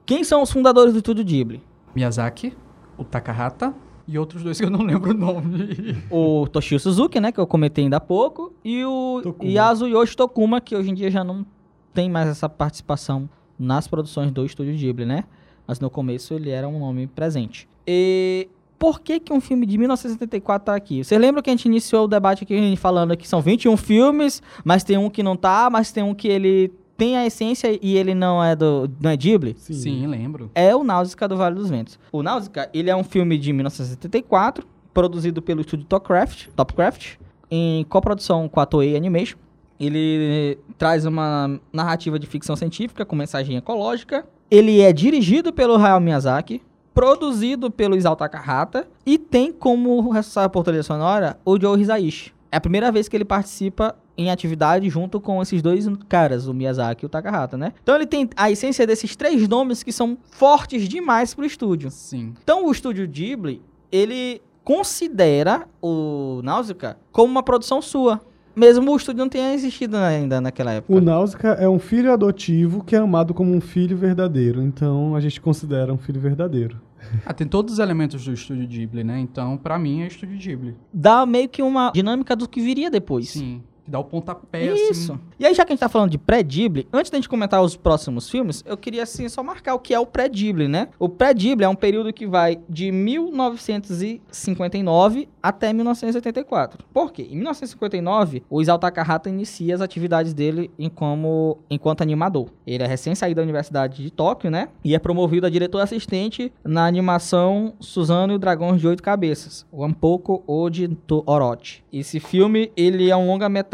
[0.06, 1.62] Quem são os fundadores do estúdio Ghibli?
[1.94, 2.56] Miyazaki,
[2.96, 3.74] o Takahata
[4.06, 5.96] e outros dois que eu não lembro o nome.
[6.10, 9.50] O Toshio Suzuki, né, que eu comentei ainda há pouco, e o Tokuma.
[9.50, 11.44] Yasuyoshi Tokuma, que hoje em dia já não
[11.92, 15.24] tem mais essa participação nas produções do estúdio Ghibli, né?
[15.66, 17.68] Mas no começo ele era um nome presente.
[17.86, 21.02] E por que que um filme de 1974 tá aqui?
[21.02, 24.84] Você lembra que a gente iniciou o debate aqui falando que são 21 filmes, mas
[24.84, 28.14] tem um que não tá, mas tem um que ele tem a essência e ele
[28.14, 29.54] não é do não é Ghibli?
[29.58, 29.74] Sim.
[29.74, 30.50] Sim, lembro.
[30.54, 31.98] é o Náusica do Vale dos Ventos.
[32.12, 37.16] O Náusica, ele é um filme de 1974, produzido pelo estúdio Topcraft, Topcraft
[37.50, 39.38] em coprodução com a Toei Animation.
[39.78, 44.24] Ele traz uma narrativa de ficção científica com mensagem ecológica.
[44.50, 46.62] Ele é dirigido pelo Hayao Miyazaki,
[46.94, 52.32] produzido pelo Isao Takahata e tem como responsável por trilha sonora o Joe Hisaishi.
[52.52, 56.54] É a primeira vez que ele participa em atividade junto com esses dois caras, o
[56.54, 57.72] Miyazaki e o Takahata, né?
[57.82, 61.90] Então ele tem a essência desses três nomes que são fortes demais pro estúdio.
[61.90, 62.34] Sim.
[62.42, 68.20] Então o estúdio Ghibli, ele considera o Náusica como uma produção sua.
[68.56, 70.96] Mesmo o estúdio não tenha existido ainda naquela época.
[70.96, 74.62] O Náusica é um filho adotivo que é amado como um filho verdadeiro.
[74.62, 76.80] Então a gente considera um filho verdadeiro.
[77.26, 79.18] Ah, tem todos os elementos do estúdio Ghibli, né?
[79.20, 80.74] Então, pra mim, é estúdio Ghibli.
[80.92, 83.30] Dá meio que uma dinâmica do que viria depois.
[83.30, 83.62] Sim.
[83.84, 85.12] Que dá o pontapé, Isso.
[85.12, 85.20] assim.
[85.38, 87.76] E aí, já que a gente tá falando de pré-Ghibli, antes da gente comentar os
[87.76, 90.88] próximos filmes, eu queria, assim, só marcar o que é o pré-Ghibli, né?
[90.98, 96.82] O pré-Ghibli é um período que vai de 1959 até 1984.
[96.94, 97.28] Por quê?
[97.30, 102.48] Em 1959, o Isao Takahata inicia as atividades dele em como, enquanto animador.
[102.66, 104.70] Ele é recém-saído da Universidade de Tóquio, né?
[104.82, 109.66] E é promovido a diretor assistente na animação Suzano e o Dragão de Oito Cabeças,
[109.70, 110.88] o Ampoko Ode
[111.26, 111.84] Orochi.
[111.92, 113.73] Esse filme, ele é um longa-metragem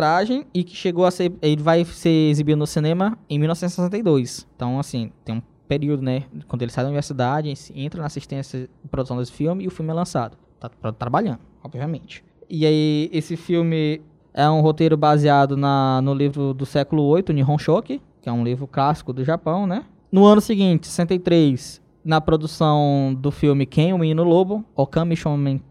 [0.54, 1.32] e que chegou a ser...
[1.42, 4.46] Ele vai ser exibido no cinema em 1962.
[4.56, 6.24] Então, assim, tem um período, né?
[6.48, 9.90] Quando ele sai da universidade, entra na assistência de produção desse filme e o filme
[9.90, 10.36] é lançado.
[10.58, 12.24] Tá tra- trabalhando, obviamente.
[12.48, 14.00] E aí, esse filme
[14.34, 18.44] é um roteiro baseado na, no livro do século VIII, Nihon Shoki, que é um
[18.44, 19.84] livro clássico do Japão, né?
[20.10, 25.62] No ano seguinte, 63, na produção do filme Ken, o Menino Lobo, Okami Shomen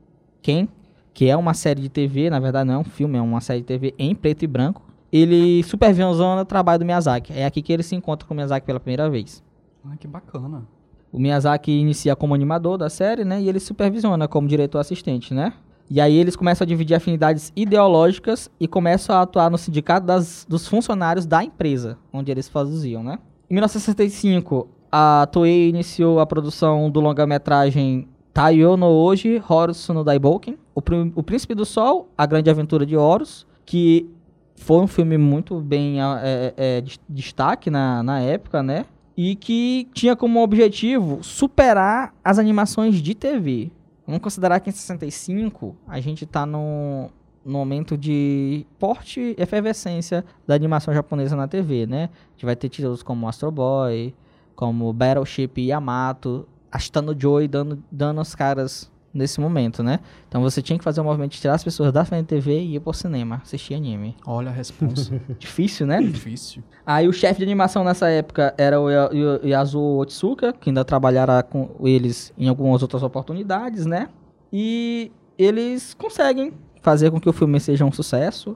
[0.41, 0.67] Ken,
[1.13, 3.59] que é uma série de TV, na verdade não é um filme, é uma série
[3.61, 4.81] de TV em preto e branco.
[5.11, 7.33] Ele supervisiona o trabalho do Miyazaki.
[7.33, 9.43] É aqui que ele se encontra com o Miyazaki pela primeira vez.
[9.85, 10.63] Ah, que bacana.
[11.11, 13.41] O Miyazaki inicia como animador da série, né?
[13.41, 15.53] E ele supervisiona como diretor assistente, né?
[15.89, 20.45] E aí eles começam a dividir afinidades ideológicas e começam a atuar no sindicato das-
[20.47, 23.17] dos funcionários da empresa, onde eles produziam, né?
[23.49, 30.57] Em 1965, a Toei iniciou a produção do longa-metragem Taiyo no Oji Horus no Daiboken,
[30.75, 30.81] o,
[31.15, 34.09] o Príncipe do Sol, A Grande Aventura de Horus, que
[34.55, 38.85] foi um filme muito bem é, é, de- destaque na, na época, né?
[39.17, 43.71] E que tinha como objetivo superar as animações de TV.
[44.05, 47.09] Vamos considerar que em 65 a gente tá no,
[47.45, 52.09] no momento de forte efervescência da animação japonesa na TV, né?
[52.29, 54.13] A gente vai ter títulos como Astro Boy,
[54.55, 59.99] como Battleship Yamato, Ashitano Joy dando, dando as caras nesse momento, né?
[60.27, 62.59] Então você tinha que fazer um movimento de tirar as pessoas da frente da TV
[62.59, 64.15] e ir pro cinema, assistir anime.
[64.25, 65.19] Olha a responsa.
[65.39, 65.99] Difícil, né?
[65.99, 66.61] Difícil.
[66.85, 70.85] Aí o chefe de animação nessa época era o Ya- Ya- Yasuo Otsuka, que ainda
[70.85, 74.09] trabalhará com eles em algumas outras oportunidades, né?
[74.53, 78.55] E eles conseguem fazer com que o filme seja um sucesso.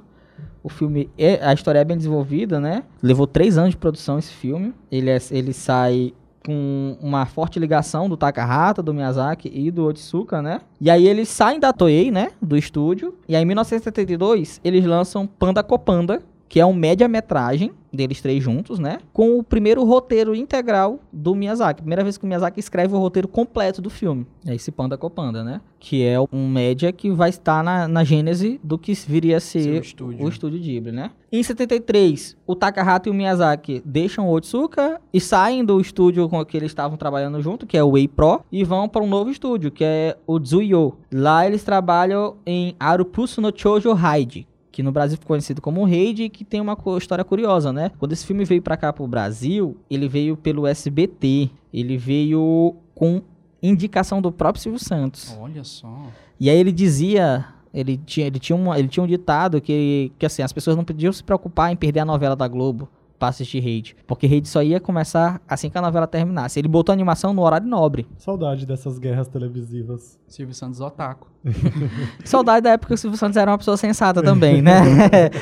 [0.63, 2.83] O filme, é, a história é bem desenvolvida, né?
[3.01, 4.73] Levou três anos de produção esse filme.
[4.91, 6.13] Ele, é- ele sai
[6.45, 10.59] com uma forte ligação do Takahata, do Miyazaki e do Otsuka, né?
[10.79, 12.31] E aí eles saem da Toei, né?
[12.41, 13.15] Do estúdio.
[13.27, 16.21] E aí em 1972 eles lançam Panda Copanda,
[16.53, 18.99] que é um média-metragem deles três juntos, né?
[19.11, 21.81] Com o primeiro roteiro integral do Miyazaki.
[21.81, 24.27] Primeira vez que o Miyazaki escreve o roteiro completo do filme.
[24.45, 25.61] É esse Panda Copanda, né?
[25.79, 29.81] Que é um média que vai estar na, na gênese do que viria a ser
[29.81, 30.23] estúdio.
[30.23, 31.09] o estúdio Ghibli, né?
[31.31, 36.45] Em 73, o Takahata e o Miyazaki deixam o Otsuka e saem do estúdio com
[36.45, 39.31] que eles estavam trabalhando junto, que é o Wei Pro, e vão para um novo
[39.31, 40.99] estúdio, que é o Tsuyo.
[41.11, 46.23] Lá eles trabalham em Arupusu no Chojo Raid, que no Brasil ficou conhecido como Raid,
[46.23, 47.91] e que tem uma história curiosa, né?
[47.99, 51.51] Quando esse filme veio pra cá pro Brasil, ele veio pelo SBT.
[51.71, 53.21] Ele veio com
[53.61, 55.37] indicação do próprio Silvio Santos.
[55.39, 56.07] Olha só.
[56.39, 60.25] E aí ele dizia, ele tinha, ele tinha, uma, ele tinha um ditado que, que
[60.25, 62.89] assim, as pessoas não podiam se preocupar em perder a novela da Globo
[63.23, 63.95] pra assistir Rede.
[64.05, 66.59] Porque Rede só ia começar assim que a novela terminasse.
[66.59, 68.05] Ele botou a animação no horário nobre.
[68.17, 70.19] Saudade dessas guerras televisivas.
[70.27, 71.29] Silvio Santos Otaku.
[72.25, 74.81] Saudade da época que o Silvio Santos era uma pessoa sensata também, né?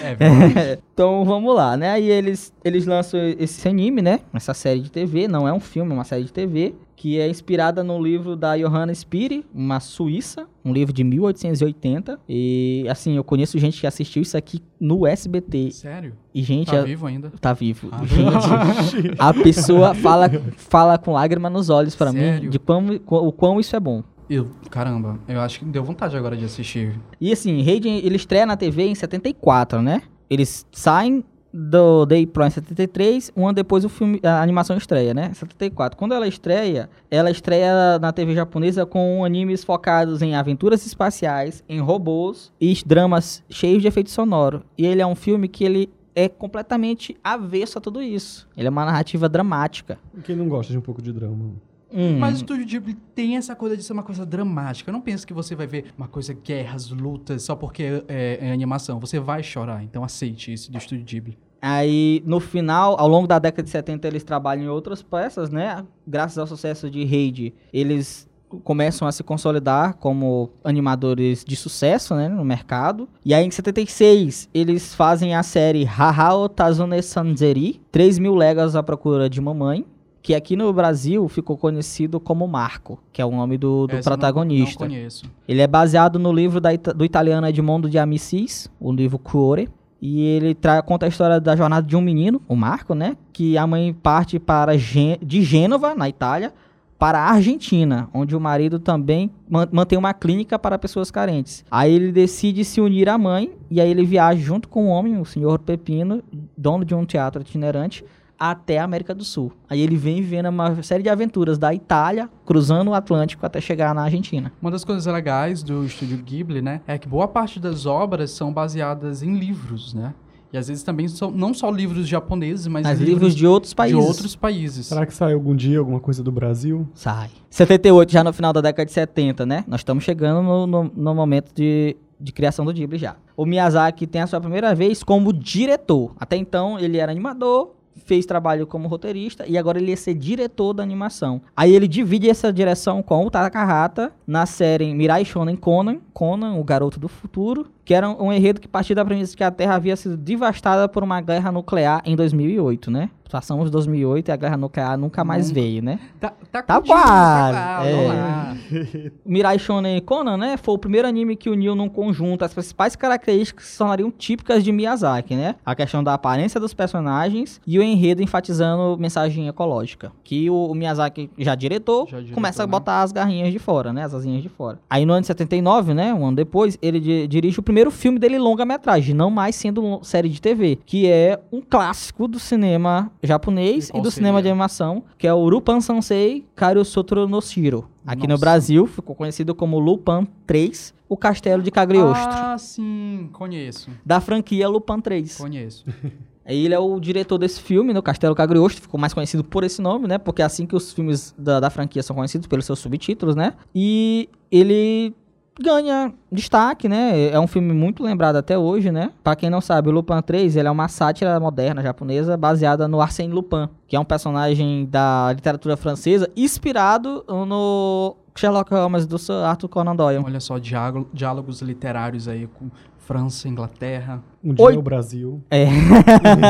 [0.03, 0.81] É verdade.
[0.93, 1.91] então vamos lá, né?
[1.91, 4.19] Aí eles, eles lançam esse anime, né?
[4.33, 7.27] Essa série de TV, não é um filme, é uma série de TV, que é
[7.27, 12.19] inspirada no livro da Johanna Spiri, uma suíça, um livro de 1880.
[12.29, 15.71] E assim, eu conheço gente que assistiu isso aqui no SBT.
[15.71, 16.13] Sério?
[16.31, 17.31] E gente, Tá é- vivo ainda?
[17.41, 17.89] tá vivo.
[17.91, 23.31] Ah, Gente, a pessoa fala, fala com lágrima nos olhos pra mim de quão, o
[23.31, 24.03] quão isso é bom.
[24.29, 26.99] Eu, caramba, eu acho que deu vontade agora de assistir.
[27.19, 30.03] E assim, Rede, ele estreia na TV em 74, né?
[30.29, 35.13] Eles saem do Day Pro em 73, um ano depois o filme, a animação estreia,
[35.13, 35.33] né?
[35.33, 35.97] 74.
[35.97, 41.79] Quando ela estreia, ela estreia na TV japonesa com animes focados em aventuras espaciais, em
[41.79, 44.63] robôs e dramas cheios de efeito sonoro.
[44.77, 48.47] E ele é um filme que ele é completamente avesso a tudo isso.
[48.55, 49.97] Ele é uma narrativa dramática.
[50.23, 51.51] Quem não gosta de um pouco de drama?
[51.93, 54.89] Hum, Mas o Estúdio Ghibli tem essa coisa de ser uma coisa dramática.
[54.89, 58.51] Eu não penso que você vai ver uma coisa, guerras, lutas, só porque é, é
[58.51, 58.99] animação.
[58.99, 61.37] Você vai chorar, então aceite isso do Estúdio Ghibli.
[61.61, 65.85] Aí, no final, ao longo da década de 70, eles trabalham em outras peças, né?
[66.07, 68.27] Graças ao sucesso de Raid, eles
[68.63, 73.07] começam a se consolidar como animadores de sucesso, né, no mercado.
[73.23, 78.83] E aí, em 76, eles fazem a série Hahao Tazune Sanzeri, 3 mil léguas à
[78.83, 79.85] procura de mamãe,
[80.21, 83.95] que aqui no Brasil ficou conhecido como Marco, que é o nome do, do eu
[83.97, 84.85] não- protagonista.
[84.85, 85.25] Não, conheço.
[85.47, 89.67] Ele é baseado no livro da do italiano Edmondo de Amicis, o livro Cuore.
[90.03, 93.15] E ele tra- conta a história da jornada de um menino, o Marco, né?
[93.31, 96.51] Que a mãe parte para Gê- de Gênova, na Itália,
[96.97, 101.63] para a Argentina, onde o marido também man- mantém uma clínica para pessoas carentes.
[101.69, 105.19] Aí ele decide se unir à mãe, e aí ele viaja junto com o homem,
[105.19, 106.23] o senhor Pepino,
[106.57, 108.03] dono de um teatro itinerante,
[108.49, 109.51] até a América do Sul.
[109.69, 113.93] Aí ele vem vivendo uma série de aventuras da Itália, cruzando o Atlântico até chegar
[113.93, 114.51] na Argentina.
[114.61, 118.51] Uma das coisas legais do Estúdio Ghibli, né, é que boa parte das obras são
[118.51, 120.13] baseadas em livros, né?
[120.53, 123.97] E às vezes também são não só livros japoneses, mas, Mas livros de outros países.
[123.97, 124.87] de outros países.
[124.87, 126.85] Será que sai algum dia alguma coisa do Brasil?
[126.93, 127.29] Sai.
[127.49, 129.63] 78, já no final da década de 70, né?
[129.65, 133.15] Nós estamos chegando no, no- no momento de, de criação do Ghibli já.
[133.37, 136.13] O Miyazaki tem a sua primeira vez como diretor.
[136.19, 137.71] Até então, ele era animador,
[138.05, 141.41] fez trabalho como roteirista e agora ele ia ser diretor da animação.
[141.55, 146.63] Aí ele divide essa direção com o Takahata na série Mirai Shonen Conan, Conan, o
[146.63, 149.95] garoto do futuro, que era um enredo que partia da premissa que a Terra havia
[149.95, 153.09] sido devastada por uma guerra nuclear em 2008, né?
[153.31, 155.61] Passamos 2008 e a guerra nuclear nunca mais Nunca.
[155.61, 155.99] veio, né?
[156.19, 159.11] Tá, tá, Tá quase, Tá, é.
[159.25, 163.65] Mirai Shonen Conan, né, foi o primeiro anime que uniu num conjunto as principais características
[163.65, 165.55] que se tornariam típicas de Miyazaki, né?
[165.65, 170.11] A questão da aparência dos personagens e o enredo enfatizando mensagem ecológica.
[170.23, 172.71] Que o, o Miyazaki, já diretor, Já diretor, começa a né?
[172.71, 174.03] botar as garrinhas de fora, né?
[174.03, 174.79] As asinhas de fora.
[174.89, 178.19] Aí no ano de 79, né, um ano depois, ele di- dirige o primeiro filme
[178.19, 183.89] dele longa-metragem, não mais sendo série de TV, que é um clássico do cinema japonês
[183.93, 184.51] E e, do cinema de seria?
[184.53, 187.87] animação, que é o Rupan Sansei Karyosotro no Shiro.
[188.05, 188.39] Aqui no Nossa.
[188.41, 193.89] Brasil ficou conhecido como Lupin 3, o Castelo de Cagliostro, Ah, sim, conheço.
[194.05, 195.37] da franquia Lupin 3.
[195.37, 195.85] Conheço.
[196.43, 199.79] Ele é o diretor desse filme, né, o Castelo Cagliostro, ficou mais conhecido por esse
[199.81, 200.17] nome, né?
[200.17, 203.53] Porque é assim que os filmes da, da franquia são conhecidos, pelos seus subtítulos, né?
[203.75, 205.13] E ele
[205.59, 207.29] ganha destaque, né?
[207.29, 209.11] É um filme muito lembrado até hoje, né?
[209.23, 213.01] Pra quem não sabe, o Lupin 3, ele é uma sátira moderna japonesa baseada no
[213.01, 219.33] Arsène Lupin, que é um personagem da literatura francesa inspirado no Sherlock Holmes do Sir
[219.43, 220.23] Arthur Conan Doyle.
[220.25, 224.23] Olha só, diálogo- diálogos literários aí com França, Inglaterra.
[224.43, 224.77] Um dia Oi.
[224.77, 225.41] o Brasil.
[225.51, 225.65] É.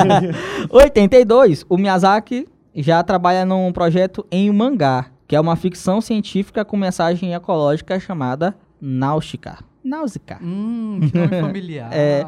[0.69, 6.77] 82, o Miyazaki já trabalha num projeto em mangá, que é uma ficção científica com
[6.77, 9.59] mensagem ecológica chamada Náutica.
[9.83, 10.39] Náusica.
[10.41, 11.89] Hum, que nome familiar.
[11.93, 12.27] É.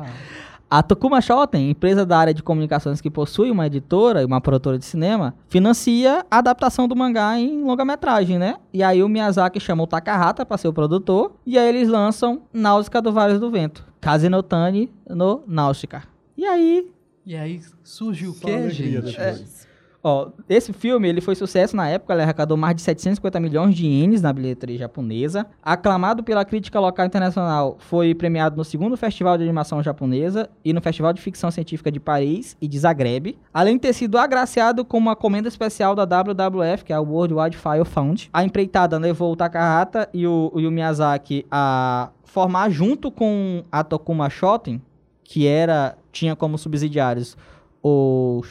[0.70, 4.80] A Tokuma Shoten, empresa da área de comunicações que possui uma editora e uma produtora
[4.80, 8.56] de cinema, financia a adaptação do mangá em longa-metragem, né?
[8.74, 12.42] E aí o Miyazaki chama o Takahata para ser o produtor, e aí eles lançam
[12.52, 16.04] Náusica do Vales do Vento, Kazenotani no Náusica.
[16.36, 16.90] E aí
[17.24, 19.02] E aí surge o Só quê, gente?
[19.16, 19.68] depois.
[20.06, 23.86] Ó, esse filme, ele foi sucesso na época, ele arrecadou mais de 750 milhões de
[23.86, 25.46] ienes na bilheteria japonesa.
[25.64, 30.74] Aclamado pela crítica local e internacional, foi premiado no segundo Festival de Animação Japonesa e
[30.74, 33.38] no Festival de Ficção Científica de Paris e de Zagreb.
[33.54, 37.36] Além de ter sido agraciado com uma comenda especial da WWF, que é a World
[37.36, 38.30] Wildfire Fund.
[38.34, 43.86] A empreitada levou o Takahata e o, e o Miyazaki a formar junto com a
[43.86, 44.82] Tokuma Shoten,
[45.24, 47.38] que era tinha como subsidiários
[47.82, 48.42] o,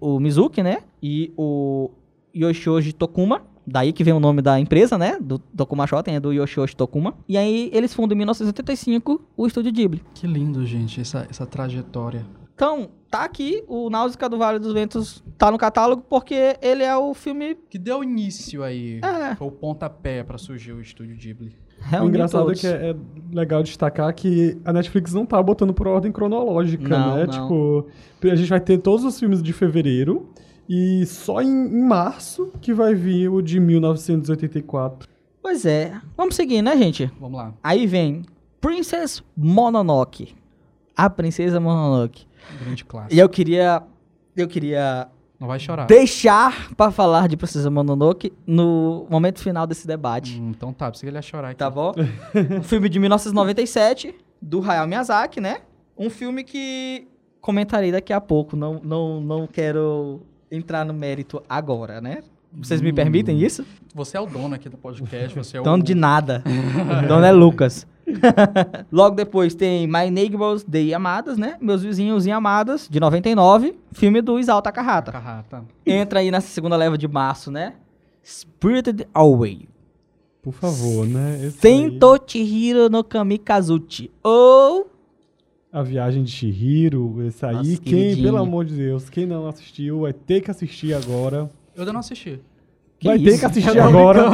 [0.00, 0.78] o Mizuki, né?
[1.02, 1.90] E o
[2.34, 3.42] Yoshioji Tokuma.
[3.66, 5.18] Daí que vem o nome da empresa, né?
[5.20, 7.14] Do Tokuma Shoten, é do Yoshioshi Tokuma.
[7.28, 10.02] E aí eles fundam em 1985 o Estúdio Ghibli.
[10.14, 12.24] Que lindo, gente, essa, essa trajetória.
[12.54, 16.96] Então, tá aqui, o Náusica do Vale dos Ventos tá no catálogo porque ele é
[16.96, 17.56] o filme...
[17.68, 19.00] Que deu início aí.
[19.02, 19.34] É.
[19.34, 21.54] Foi o pontapé pra surgir o estúdio Ghibli.
[21.80, 22.64] O reunir engraçado todos.
[22.64, 22.96] é que é, é
[23.32, 27.26] legal destacar que a Netflix não tá botando por ordem cronológica, Não, né?
[27.26, 27.32] não.
[27.32, 27.86] Tipo,
[28.30, 30.28] a gente vai ter todos os filmes de fevereiro
[30.68, 35.08] e só em, em março que vai vir o de 1984.
[35.42, 36.00] Pois é.
[36.16, 37.10] Vamos seguir, né, gente?
[37.20, 37.54] Vamos lá.
[37.62, 38.22] Aí vem
[38.60, 40.34] Princess Mononoke.
[40.96, 42.26] A Princesa Mononoke.
[42.60, 43.14] Grande clássico.
[43.14, 43.82] E eu queria...
[44.36, 45.86] Eu queria Não vai chorar.
[45.86, 50.40] deixar pra falar de Princesa Mononoke no momento final desse debate.
[50.40, 51.58] Hum, então tá, pensei que ele ia chorar aqui.
[51.58, 51.92] Tá bom?
[52.58, 55.58] um filme de 1997, do Hayao Miyazaki, né?
[55.96, 57.06] Um filme que
[57.40, 58.56] comentarei daqui a pouco.
[58.56, 62.22] Não, não, não quero entrar no mérito agora, né?
[62.52, 62.94] Vocês me Hum.
[62.94, 63.64] permitem isso?
[63.94, 65.64] Você é o dono aqui do podcast, você é o...
[65.64, 66.42] Dono de nada.
[67.06, 67.86] Dono é Lucas.
[68.90, 71.56] Logo depois tem My Neighbors de Yamadas, né?
[71.60, 73.74] Meus vizinhos Yamadas, de 99.
[73.92, 75.12] Filme do Isao Takahata.
[75.12, 75.64] Carrata.
[75.84, 77.74] Entra aí nessa segunda leva de março, né?
[78.24, 79.68] Spirited Away.
[80.42, 81.40] Por favor, né?
[81.44, 84.10] Esse Sento Chihiro no Kamikazuchi.
[84.22, 84.88] Ou...
[85.72, 88.24] aí, a viagem de Shihiro, esse aí, Nossa, quem, queridinho.
[88.24, 91.50] pelo amor de Deus, quem não assistiu vai ter que assistir agora.
[91.74, 92.40] Eu ainda não assisti.
[92.98, 93.40] Que vai ter isso?
[93.40, 94.30] que assistir agora.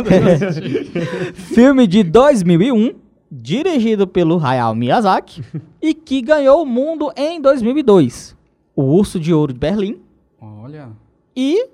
[1.35, 2.95] Filme de 2001,
[3.35, 5.43] dirigido pelo Hayao Miyazaki,
[5.81, 8.37] e que ganhou o mundo em 2002.
[8.77, 10.01] O Urso de Ouro de Berlim
[10.39, 10.91] Olha.
[11.35, 11.67] e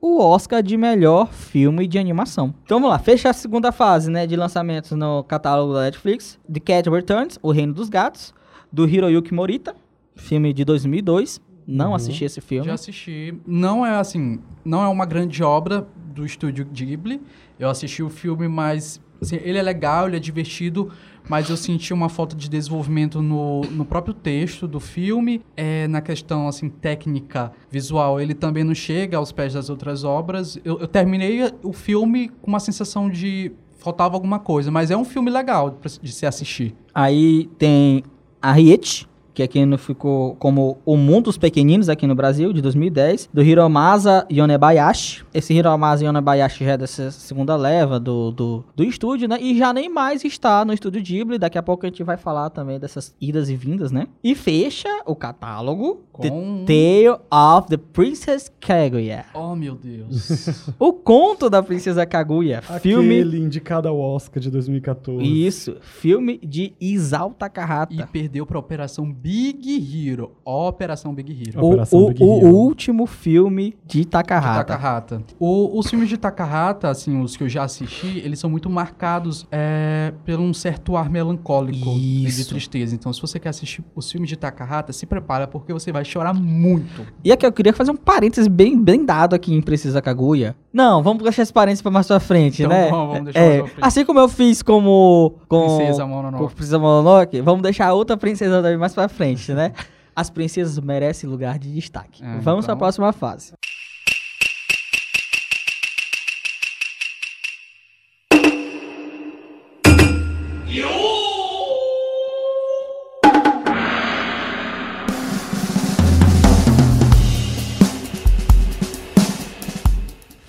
[0.00, 2.52] o Oscar de melhor filme de animação.
[2.64, 6.38] Então vamos lá, fecha a segunda fase né, de lançamentos no catálogo da Netflix.
[6.52, 8.34] The Cat Returns, O Reino dos Gatos,
[8.72, 9.76] do Hiroyuki Morita,
[10.16, 11.40] filme de 2002.
[11.68, 12.66] Não assisti esse filme.
[12.66, 13.34] Já assisti.
[13.44, 17.20] Não é assim, não é uma grande obra do estúdio Ghibli.
[17.58, 20.90] Eu assisti o filme, mas assim, ele é legal, ele é divertido,
[21.28, 25.42] mas eu senti uma falta de desenvolvimento no, no próprio texto do filme.
[25.56, 30.58] É, na questão assim técnica, visual, ele também não chega aos pés das outras obras.
[30.64, 35.04] Eu, eu terminei o filme com uma sensação de faltava alguma coisa, mas é um
[35.04, 36.74] filme legal de se assistir.
[36.92, 38.02] Aí tem
[38.40, 42.62] a Riet, que aqui no ficou como O Mundo dos Pequeninos aqui no Brasil, de
[42.62, 45.24] 2010, do Hiromasa Yonebayashi.
[45.34, 49.36] Esse Hiromasa Yonebayashi já é dessa segunda leva do, do, do estúdio, né?
[49.38, 51.36] E já nem mais está no estúdio Ghibli.
[51.38, 54.06] Daqui a pouco a gente vai falar também dessas idas e vindas, né?
[54.24, 59.26] E fecha o catálogo The Com- Tale of the Princess Kaguya.
[59.34, 60.66] Oh, meu Deus.
[60.78, 62.62] O conto da Princesa Kaguya.
[62.80, 63.20] Filme...
[63.20, 65.22] Aquele indicado ao Oscar de 2014.
[65.46, 67.94] Isso, filme de Isao Takahata.
[67.94, 70.30] e perdeu pra Operação Big Hero.
[70.44, 71.60] Operação Big Hero.
[71.60, 72.46] O, Operação o- Big o Hero.
[72.54, 74.64] último filme de Takahata.
[74.64, 75.22] Takahata.
[75.36, 79.44] O- os filmes de Takahata, assim, os que eu já assisti, eles são muito marcados
[79.50, 82.48] é, por um certo ar melancólico e de Isso.
[82.50, 82.94] tristeza.
[82.94, 86.32] Então, se você quer assistir os filmes de Takahata, se prepara, porque você vai chorar
[86.32, 87.04] muito.
[87.24, 90.54] E aqui eu queria fazer um parênteses bem, bem dado aqui em Precisa Kaguya.
[90.72, 92.90] Não, vamos deixar esse parênteses pra mais pra frente, Então, né?
[92.90, 93.84] vamos- vamos deixar É, mais pra frente.
[93.86, 95.34] Assim como eu fiz como...
[95.48, 96.44] Com, Princesa Mononoke.
[96.44, 99.15] Com Princesa Mononoke, vamos deixar outra princesa também mais pra frente,
[99.54, 99.72] né?
[100.14, 102.24] As princesas merecem lugar de destaque.
[102.24, 102.74] É, vamos então.
[102.76, 103.52] próxima fase.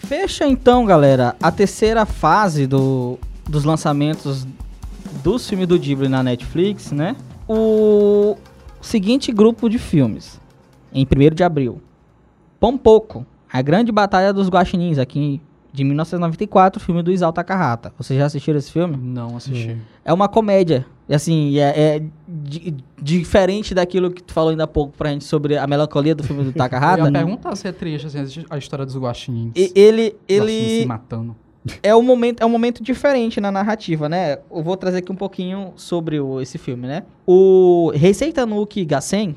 [0.08, 4.46] Fecha então, galera, a terceira fase do, dos lançamentos
[5.24, 7.16] dos filmes do Ghibli na Netflix, né?
[7.48, 8.38] O
[8.82, 10.40] seguinte grupo de filmes.
[10.94, 11.82] Em 1 de abril.
[12.60, 17.94] Pompoco, A Grande Batalha dos Guaxinins, aqui de 1994, filme do Isao Takahata.
[17.98, 18.98] Vocês já assistiram esse filme?
[18.98, 19.78] Não assisti.
[20.04, 20.86] É uma comédia.
[21.08, 25.24] E assim, é, é di- diferente daquilo que tu falou ainda há pouco pra gente
[25.24, 27.04] sobre a melancolia do filme do Eu Takahata.
[27.06, 29.52] ia perguntar se é triste, assim, a história dos guaxinins.
[29.56, 31.36] E- ele, Guaxinins se ele matando.
[31.84, 34.38] É um momento é um momento diferente na narrativa, né?
[34.52, 37.04] Eu vou trazer aqui um pouquinho sobre o- esse filme, né?
[37.26, 39.36] O Receita Nuki Gassen,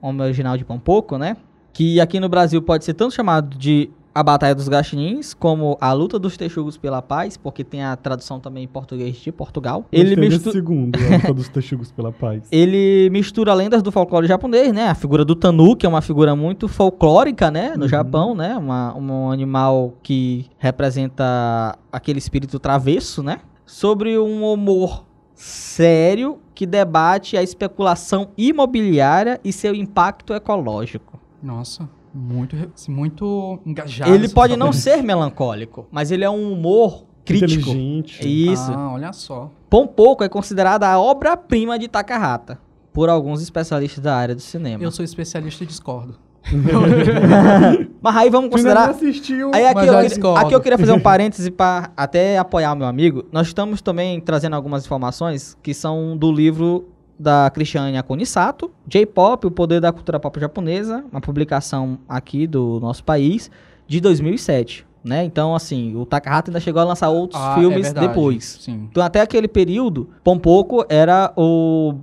[0.00, 1.36] homem original de Pompoco, né?
[1.74, 5.92] que aqui no Brasil pode ser tanto chamado de a Batalha dos Gachinins, como a
[5.92, 9.86] Luta dos Texugos pela Paz, porque tem a tradução também em português de Portugal.
[9.90, 12.42] Ele mistura, segundo, a luta dos texugos pela paz.
[12.52, 14.88] ele mistura lendas do folclore japonês, né?
[14.88, 17.74] A figura do Tanu, que é uma figura muito folclórica, né?
[17.76, 17.88] No Uhum.
[17.88, 18.56] Japão, né?
[18.56, 23.40] Uma, um animal que representa aquele espírito travesso, né?
[23.64, 25.04] Sobre um humor
[25.34, 31.18] sério que debate a especulação imobiliária e seu impacto ecológico.
[31.42, 34.14] Nossa, muito, assim, muito engajado.
[34.14, 37.70] ele pode não ser melancólico, mas ele é um humor crítico.
[37.70, 38.52] Inteligente.
[38.52, 38.72] Isso.
[38.72, 39.50] Ah, olha só.
[39.70, 42.58] Pompoko é considerada a obra-prima de Takahata
[42.92, 44.82] por alguns especialistas da área do cinema.
[44.82, 46.16] Eu sou especialista e discordo.
[48.02, 48.90] Mas aí vamos considerar.
[48.90, 49.52] assistiu.
[49.54, 52.72] Aí aqui Mas eu, eu queria, aqui eu queria fazer um parêntese para até apoiar
[52.72, 53.24] o meu amigo.
[53.30, 56.88] Nós estamos também trazendo algumas informações que são do livro
[57.22, 63.04] da Cristiane Akunisato, J-Pop, o poder da cultura pop japonesa, uma publicação aqui do nosso
[63.04, 63.50] país
[63.86, 65.24] de 2007, né?
[65.24, 68.58] Então assim, o Takahata ainda chegou a lançar outros Ah, é filmes verdade, depois.
[68.60, 68.88] Sim.
[68.90, 71.94] Então até aquele período, Pompoko era o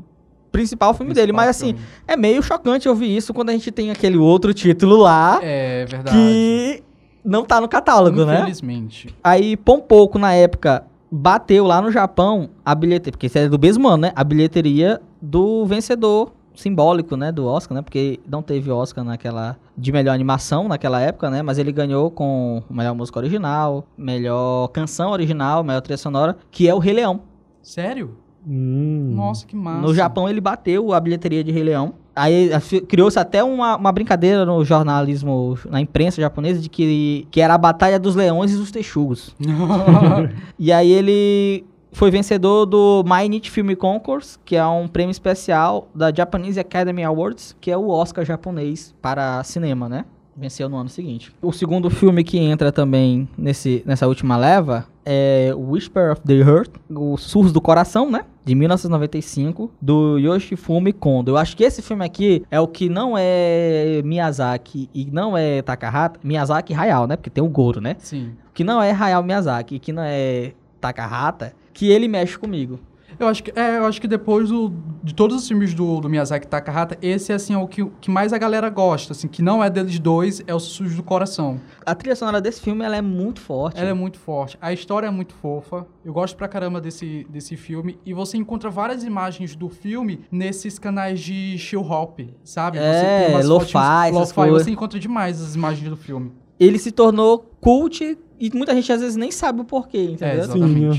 [0.51, 3.91] principal filme dele, mas assim, Principal é meio chocante ouvir isso quando a gente tem
[3.91, 5.39] aquele outro título lá.
[5.43, 6.15] É verdade.
[6.15, 6.83] que
[7.25, 8.37] não tá no catálogo, né?
[8.39, 9.13] Infelizmente.
[9.21, 13.87] Aí Pompoko na época bateu lá no Japão a bilheteria, porque isso é do mesmo
[13.87, 14.11] ano, né?
[14.15, 17.81] A bilheteria do vencedor simbólico, né, do Oscar, né?
[17.81, 21.41] Porque não teve Oscar naquela de melhor animação naquela época, né?
[21.41, 26.73] Mas ele ganhou com melhor música original, melhor canção original, melhor trilha sonora, que é
[26.73, 27.21] o Rei Leão.
[27.61, 28.15] Sério?
[28.47, 29.13] Hum.
[29.15, 29.81] Nossa, que massa.
[29.81, 31.93] No Japão ele bateu a bilheteria de Rei Leão.
[32.15, 37.39] Aí fi- criou-se até uma, uma brincadeira no jornalismo, na imprensa japonesa, de que, que
[37.39, 39.33] era a batalha dos leões e dos texugos.
[40.59, 46.13] E aí ele foi vencedor do Mainichi Film Concourse, que é um prêmio especial da
[46.13, 50.05] Japanese Academy Awards, que é o Oscar japonês para cinema, né?
[50.37, 51.33] Venceu no ano seguinte.
[51.41, 56.69] O segundo filme que entra também nesse, nessa última leva é Whisper of the Heart,
[56.89, 58.23] o Surros do Coração, né?
[58.45, 61.31] De 1995, do Yoshifumi Kondo.
[61.31, 65.61] Eu acho que esse filme aqui é o que não é Miyazaki e não é
[65.61, 66.19] Takahata.
[66.23, 67.17] Miyazaki e Hayao, né?
[67.17, 67.97] Porque tem o Goro, né?
[67.99, 68.31] Sim.
[68.53, 72.77] que não é Hayao Miyazaki e que não é Takahata, que ele mexe comigo.
[73.17, 74.71] Eu acho que, é, eu acho que depois do-
[75.03, 78.31] de todos os filmes do, do Miyazaki Takahata, esse assim, é o que, que mais
[78.33, 81.59] a galera gosta, assim, que não é deles dois, é o Sujo do Coração.
[81.85, 83.79] A trilha sonora desse filme ela é muito forte.
[83.79, 84.57] Ela é muito forte.
[84.61, 85.85] A história é muito fofa.
[86.03, 87.97] Eu gosto pra caramba desse, desse filme.
[88.05, 92.77] E você encontra várias imagens do filme nesses canais de chill hop, sabe?
[92.77, 93.73] É, lo-fi,
[94.19, 94.33] lo-fi.
[94.63, 96.31] Você encontra demais as imagens do filme.
[96.59, 100.43] Ele se tornou cult e muita gente às vezes nem sabe o porquê, entendeu?
[100.43, 100.97] Sim, Exatamente.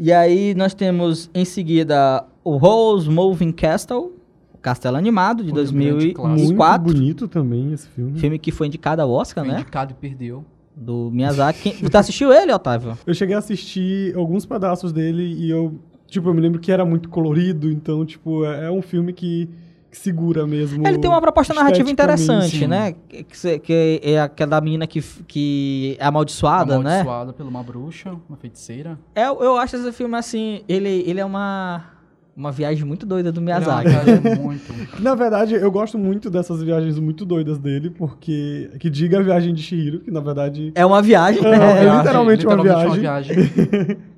[0.00, 4.12] E aí nós temos em seguida o Rose Moving Castle,
[4.62, 6.22] Castelo Animado, de Um grande clássico.
[6.26, 6.82] Muito 2004.
[6.92, 8.18] bonito também esse filme.
[8.18, 9.60] Filme que foi indicado ao Oscar, Foi né?
[9.60, 10.44] indicado e perdeu.
[10.76, 11.70] Do Miyazaki.
[11.72, 12.96] Quem- Tu assistiu ele, Otávio?
[13.06, 15.74] Eu cheguei a assistir alguns pedaços dele e eu,
[16.06, 19.48] tipo, eu me lembro que era muito colorido, então, tipo, é, é um filme que
[19.92, 20.86] segura mesmo.
[20.86, 22.66] Ele tem uma proposta narrativa interessante, sim.
[22.66, 22.94] né?
[23.08, 27.00] Que, que é aquela da menina que, que é amaldiçoada, né?
[27.00, 28.98] Amaldiçoada por uma bruxa, uma feiticeira.
[29.14, 31.84] É, eu acho esse filme assim, ele, ele é uma,
[32.36, 33.88] uma viagem muito doida do é uma Miyazaki.
[33.88, 34.80] viagem muito...
[35.02, 38.70] Na verdade, eu gosto muito dessas viagens muito doidas dele, porque.
[38.78, 40.72] Que diga a viagem de Shihiro, que na verdade.
[40.74, 41.86] É uma viagem, É, né?
[41.86, 43.04] é literalmente uma viagem.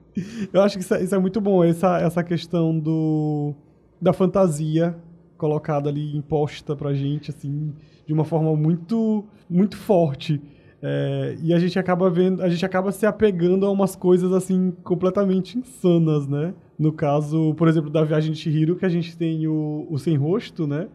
[0.52, 3.54] Eu acho que isso é, isso é muito bom, essa, essa questão do.
[3.98, 4.94] da fantasia
[5.43, 7.72] colocada ali, imposta pra gente, assim,
[8.07, 9.24] de uma forma muito.
[9.51, 10.40] muito forte.
[10.80, 14.72] É, e a gente acaba vendo, a gente acaba se apegando a umas coisas assim
[14.84, 16.55] completamente insanas, né?
[16.78, 20.16] No caso, por exemplo, da viagem de Shihiro, que a gente tem o, o sem
[20.16, 20.86] rosto, né?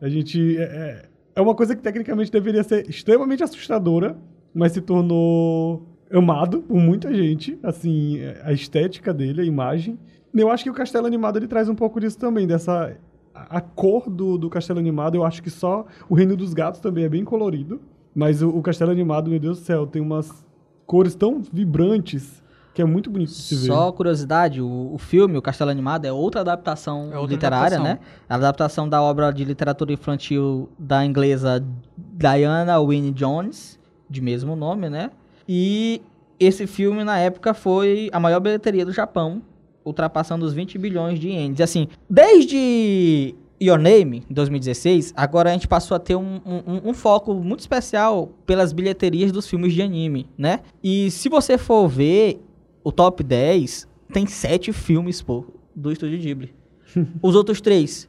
[0.00, 1.02] A gente é, é-
[1.36, 4.16] é uma coisa que tecnicamente deveria ser extremamente assustadora,
[4.54, 9.98] mas se tornou amado por muita gente, assim, é, a estética dele, a imagem.
[10.34, 12.94] Eu acho que o Castelo Animado ele traz um pouco disso também, dessa
[13.34, 17.04] a cor do, do Castelo Animado, eu acho que só o Reino dos Gatos também
[17.04, 17.80] é bem colorido,
[18.14, 20.44] mas o, o Castelo Animado, meu Deus do céu, tem umas
[20.86, 22.42] cores tão vibrantes
[22.74, 23.66] que é muito bonito de se ver.
[23.66, 27.84] Só curiosidade, o, o filme, o Castelo Animado, é outra adaptação É outra literária, adaptação.
[27.84, 27.98] né?
[28.28, 31.62] A adaptação da obra de literatura infantil da inglesa
[31.96, 33.78] Diana Wynne Jones,
[34.08, 35.10] de mesmo nome, né?
[35.46, 36.00] E
[36.40, 39.42] esse filme, na época, foi a maior bilheteria do Japão,
[39.84, 41.60] ultrapassando os 20 bilhões de ienes.
[41.60, 46.94] Assim, desde Your Name, em 2016, agora a gente passou a ter um, um- um
[46.94, 50.60] foco muito especial pelas bilheterias dos filmes de anime, né?
[50.82, 52.40] E se você for ver
[52.84, 56.52] o top 10, tem sete filmes, pô, do Estúdio Ghibli.
[57.22, 58.08] Os outros três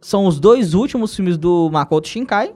[0.00, 2.54] são os dois últimos filmes do Makoto Shinkai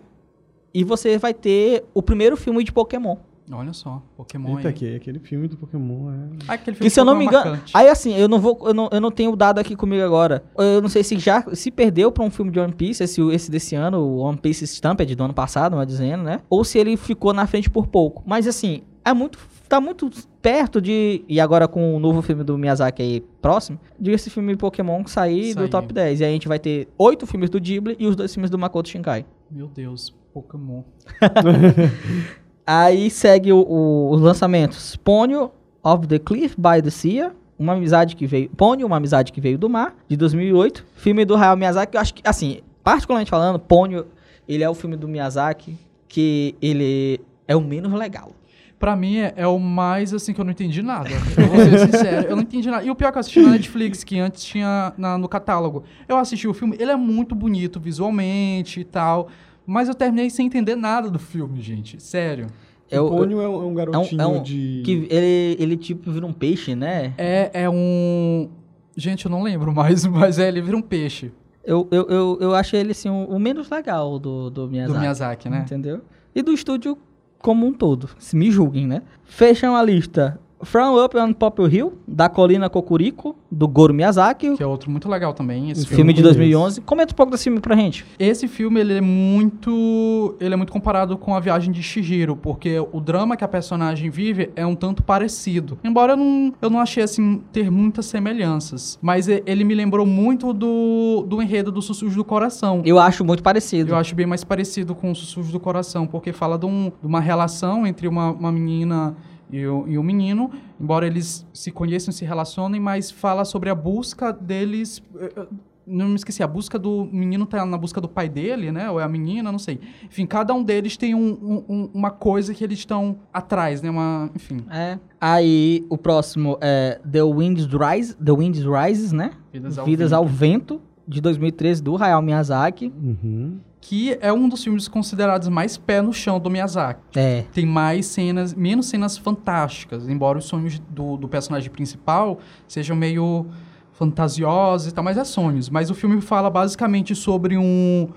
[0.74, 3.16] e você vai ter o primeiro filme de Pokémon.
[3.50, 4.74] Olha só, Pokémon Eita, aí.
[4.74, 6.14] que, aquele filme do Pokémon é.
[6.48, 7.50] Ah, aquele Que se eu não me engano.
[7.50, 7.72] marcante.
[7.74, 8.58] Aí assim, eu não vou.
[8.64, 10.42] Eu não, eu não tenho o dado aqui comigo agora.
[10.58, 13.50] Eu não sei se já se perdeu pra um filme de One Piece, esse, esse
[13.50, 16.40] desse ano, o One Piece Stamped do ano passado, vai dizendo, né?
[16.50, 18.22] Ou se ele ficou na frente por pouco.
[18.26, 19.38] Mas assim, é muito.
[19.68, 20.10] Tá muito
[20.42, 21.24] perto de.
[21.28, 25.54] E agora com o novo filme do Miyazaki aí próximo, de esse filme Pokémon sair
[25.54, 26.20] do top 10.
[26.20, 28.58] E aí a gente vai ter oito filmes do Ghibli e os dois filmes do
[28.58, 29.24] Makoto Shinkai.
[29.48, 30.82] Meu Deus, Pokémon.
[32.66, 34.96] Aí segue o- o- os lançamentos.
[34.96, 35.50] Ponyo
[35.82, 37.30] of the Cliff by the Sea.
[37.58, 38.50] Uma amizade que veio.
[38.50, 40.84] Ponyo, uma amizade que veio do mar, de 2008.
[40.96, 41.94] Filme do Hayao Miyazaki.
[41.96, 44.06] Eu acho que, assim, particularmente falando, Ponyo,
[44.48, 45.76] ele é o filme do Miyazaki
[46.08, 48.32] que ele é o menos legal.
[48.78, 51.08] Pra mim é, é o mais assim que eu não entendi nada.
[51.10, 52.84] Eu vou ser sincero, eu não entendi nada.
[52.84, 55.82] E o pior é que eu assisti na Netflix, que antes tinha na- no catálogo.
[56.06, 59.28] Eu assisti o filme, ele é muito bonito visualmente e tal.
[59.66, 62.00] Mas eu terminei sem entender nada do filme, gente.
[62.02, 62.46] Sério.
[62.88, 64.82] É o Pônio é um, é um garotinho é um- de.
[64.84, 67.12] Que ele, ele tipo vira um peixe, né?
[67.18, 68.48] É, é um.
[68.96, 71.32] Gente, eu não lembro mais, mas é, ele vira um peixe
[71.64, 74.94] Eu, eu, eu, eu achei ele assim, o, o menos legal do, do Miyazaki.
[74.94, 75.60] do Miyazaki, né?
[75.66, 76.00] Entendeu?
[76.34, 76.96] E do estúdio
[77.40, 78.08] como um todo.
[78.18, 79.02] Se me julguem, né?
[79.24, 84.56] Fecham a lista From Up on Popple Hill, da Colina Cocurico, do Goro Miyazaki.
[84.56, 85.70] Que é outro muito legal também.
[85.70, 85.96] Esse filme.
[85.96, 86.38] Filme de conheço.
[86.38, 86.80] 2011.
[86.80, 88.04] Comenta um pouco desse filme pra gente.
[88.18, 92.78] Esse filme ele é muito, ele é muito comparado com a viagem de Shihiro, porque
[92.92, 95.78] o drama que a personagem vive é um tanto parecido.
[95.84, 100.52] Embora eu não, eu não achei assim ter muitas semelhanças, mas ele me lembrou muito
[100.52, 102.82] do, do enredo do Sussurros do Coração.
[102.84, 103.92] Eu acho muito parecido.
[103.92, 107.06] Eu acho bem mais parecido com o Sussurros do Coração, porque fala de, um- de
[107.06, 109.14] uma relação entre uma, uma menina
[109.50, 113.70] e o, e o menino, embora eles se conheçam e se relacionem, mas fala sobre
[113.70, 115.02] a busca deles.
[115.18, 115.46] eh, eh,
[115.88, 118.90] Não me esqueci, a busca do menino tá na busca do pai dele, né?
[118.90, 119.78] Ou é a menina, não sei.
[120.04, 123.88] Enfim, cada um deles tem um- um- um- uma coisa que eles estão atrás, né?
[123.88, 124.64] Uma, enfim.
[124.68, 124.98] É.
[125.20, 129.30] Aí o próximo é The Wind Rise, The Wind Rises, né?
[129.52, 130.18] Vidas ao Vidas Vento.
[130.18, 132.92] ao Vento, de 2013, do Hayao Miyazaki.
[133.00, 133.60] Uhum.
[133.88, 137.00] Que é um dos filmes considerados mais pé no chão do Miyazaki.
[137.14, 137.44] É.
[137.52, 143.46] tem mais cenas, menos cenas fantásticas, embora os sonhos do, do personagem principal sejam meio
[143.92, 145.70] fantasiosos e tal, mas é sonhos.
[145.70, 148.08] Mas o filme fala basicamente sobre um,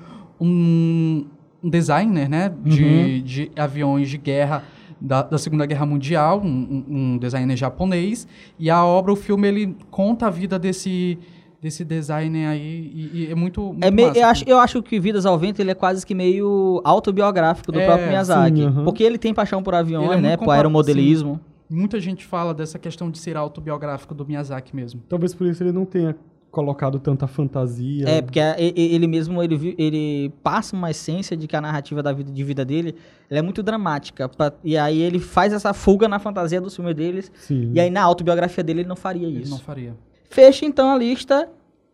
[0.41, 1.25] um,
[1.63, 4.63] designer, né, de, de aviões de guerra
[4.99, 9.77] da, da Segunda Guerra Mundial, um- um designer japonês, e a obra, o filme, ele
[9.89, 11.17] conta a vida desse
[11.61, 14.41] desse designer aí e, e é muito, muito É meio, massa, eu, assim.
[14.43, 17.85] acho, eu acho que Vidas ao Vento ele é quase que meio autobiográfico do É,
[17.85, 18.57] próprio Miyazaki.
[18.61, 18.83] sim.
[18.83, 20.37] Porque ele tem paixão por aviões, Ele é né?
[20.37, 21.39] Por aeromodelismo.
[21.69, 25.01] Muita gente fala dessa questão de ser autobiográfico do Miyazaki mesmo.
[25.09, 26.15] Talvez por isso ele não tenha
[26.49, 28.09] colocado tanta fantasia.
[28.09, 32.11] É, porque e- ele mesmo ele, ele passa uma essência de que a narrativa da
[32.11, 32.95] vida de vida dele
[33.29, 34.27] ela é muito dramática.
[34.27, 37.31] pra- e aí ele faz essa fuga na fantasia dos filmes deles.
[37.35, 37.71] Sim.
[37.75, 39.51] E aí na autobiografia dele ele não faria Ele isso.
[39.51, 39.93] não faria.
[40.29, 41.49] Fecha então a lista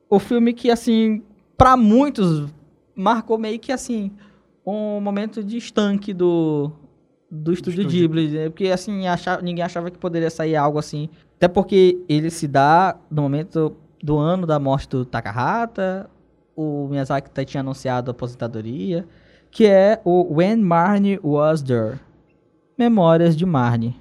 [0.09, 1.23] o filme que assim
[1.57, 2.47] pra muitos
[2.95, 4.11] marcou meio que assim
[4.65, 6.71] um momento de estanque do
[7.29, 8.01] do estúdio estúdio.
[8.01, 8.49] Ghibli, né?
[8.49, 12.97] porque assim achava, ninguém achava que poderia sair algo assim, até porque ele se dá
[13.09, 16.09] no momento do ano da morte do Takahata,
[16.55, 19.05] o Miyazaki tinha anunciado a aposentadoria,
[19.51, 21.99] que é o When Marnie Was There.
[22.77, 23.95] Memórias de Marnie.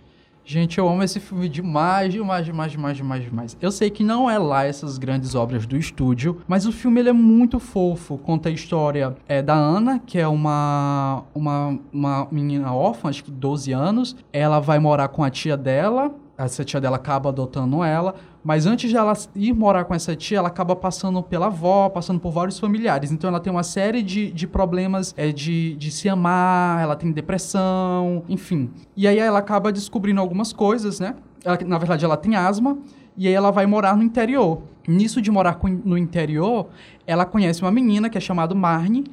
[0.46, 3.56] Gente, eu amo esse filme demais, demais, demais, demais, demais, demais.
[3.62, 7.08] Eu sei que não é lá essas grandes obras do estúdio, mas o filme ele
[7.08, 8.18] é muito fofo.
[8.18, 13.30] Conta a história é, da Ana, que é uma, uma, uma menina órfã, acho que
[13.30, 14.16] 12 anos.
[14.32, 16.14] Ela vai morar com a tia dela.
[16.36, 18.14] Essa tia dela acaba adotando ela.
[18.42, 22.18] Mas antes de ela ir morar com essa tia, ela acaba passando pela avó, passando
[22.20, 23.12] por vários familiares.
[23.12, 27.10] Então ela tem uma série de, de problemas é, de, de se amar, ela tem
[27.12, 28.70] depressão, enfim.
[28.96, 31.14] E aí ela acaba descobrindo algumas coisas, né?
[31.44, 32.76] Ela- na verdade, ela tem asma.
[33.16, 34.62] E aí ela vai morar no interior.
[34.88, 36.66] Nisso de morar no interior,
[37.06, 39.04] ela conhece uma menina que é chamada Marnie.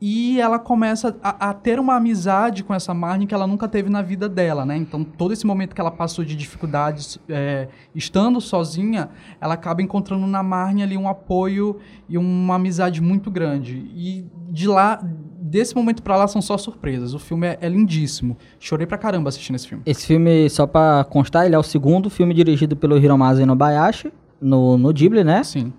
[0.00, 3.90] E ela começa a, a ter uma amizade com essa Marnie que ela nunca teve
[3.90, 4.76] na vida dela, né?
[4.76, 9.08] Então, todo esse momento que ela passou de dificuldades é, estando sozinha,
[9.40, 11.78] ela acaba encontrando na Marnie ali um apoio
[12.08, 13.90] e uma amizade muito grande.
[13.92, 15.02] E de lá,
[15.40, 17.12] desse momento pra lá, são só surpresas.
[17.12, 18.36] O filme é, é lindíssimo.
[18.60, 19.82] Chorei pra caramba assistindo esse filme.
[19.84, 24.78] Esse filme, só pra constar, ele é o segundo filme dirigido pelo Hiromasa Inobayashi no,
[24.78, 25.42] no Ghibli, né?
[25.42, 25.72] Sim.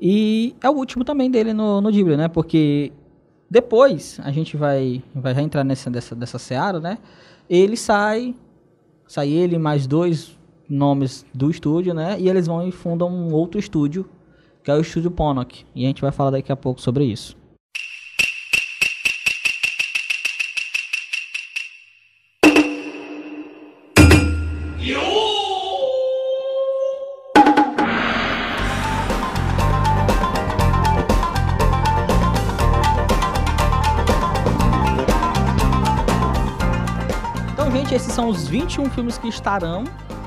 [0.00, 2.28] E é o último também dele no, no Ghibli, né?
[2.28, 2.92] Porque
[3.50, 6.98] depois a gente vai, vai já entrar nessa, dessa, dessa seara, né?
[7.48, 8.34] Ele sai,
[9.06, 10.36] sai ele mais dois
[10.68, 12.20] nomes do estúdio, né?
[12.20, 14.06] E eles vão e fundam um outro estúdio,
[14.62, 15.64] que é o Estúdio Ponok.
[15.74, 17.37] E a gente vai falar daqui a pouco sobre isso.
[38.28, 39.84] São os 21 filmes que estarão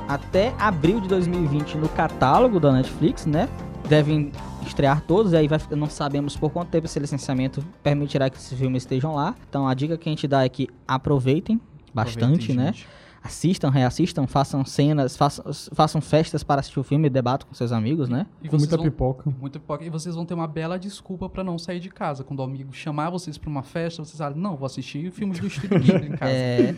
[0.08, 3.48] até abril de 2020 no catálogo da Netflix, né?
[3.88, 4.32] Devem
[4.66, 8.58] estrear todos, e aí vai, não sabemos por quanto tempo esse licenciamento permitirá que esses
[8.58, 9.36] filmes estejam lá.
[9.50, 11.60] Então a dica que a gente dá é que aproveitem
[11.94, 12.66] bastante, Aproveitem, né?
[12.74, 12.88] gente.
[13.24, 17.72] Assistam, reassistam, façam cenas, façam, façam festas para assistir o filme e debatam com seus
[17.72, 18.26] amigos, né?
[18.42, 19.32] E Com muita vão- pipoca.
[19.40, 19.86] Muita pipoca.
[19.86, 22.24] E vocês vão ter uma bela desculpa pra não sair de casa.
[22.24, 25.46] Quando o amigo chamar vocês pra uma festa, vocês falam, não, vou assistir filmes do
[25.46, 26.32] Estúdio Ghibli em casa.
[26.32, 26.76] É,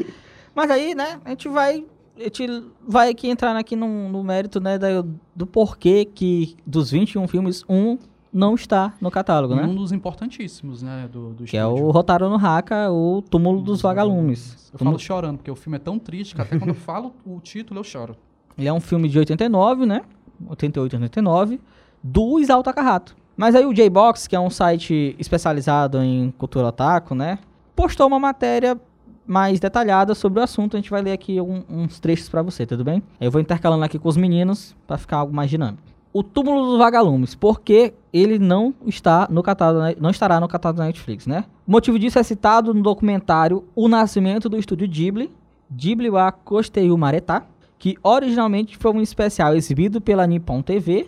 [0.55, 1.85] mas aí, né, a gente vai.
[2.15, 2.45] A gente
[2.87, 5.03] vai aqui entrar aqui no, no mérito, né, da-
[5.35, 7.97] do porquê que dos 21 filmes, um
[8.31, 9.63] não está no catálogo, né?
[9.63, 11.85] Um dos importantíssimos, né, do, do Que é estúdio.
[11.85, 14.69] o Rotaro no Haka, o Túmulo dos Vagalumes.
[14.71, 17.13] Eu Túmulo- falo chorando, porque o filme é tão triste que até quando eu falo
[17.25, 18.15] o título eu choro.
[18.57, 20.01] Ele é um filme de 89, né?
[20.47, 21.59] 88, 89,
[22.03, 23.13] do Isao Takahata.
[23.35, 27.39] Mas aí o J-Box, que é um site especializado em cultura otaku, né?
[27.75, 28.79] Postou uma matéria
[29.26, 30.76] mais detalhada sobre o assunto.
[30.76, 33.01] A gente vai ler aqui um- uns trechos pra você, tudo bem?
[33.19, 35.82] Eu vou intercalando aqui com os meninos pra ficar algo mais dinâmico.
[36.11, 40.86] O Túmulo dos Vagalumes, porque ele não está no catálogo, não estará no catálogo da
[40.86, 41.45] Netflix, né?
[41.67, 45.32] O motivo disso é citado no documentário O Nascimento do Estúdio Ghibli,
[45.71, 47.43] Ghibli wa Kosteiu Mareta,
[47.80, 51.07] que originalmente foi um especial exibido pela Nippon TV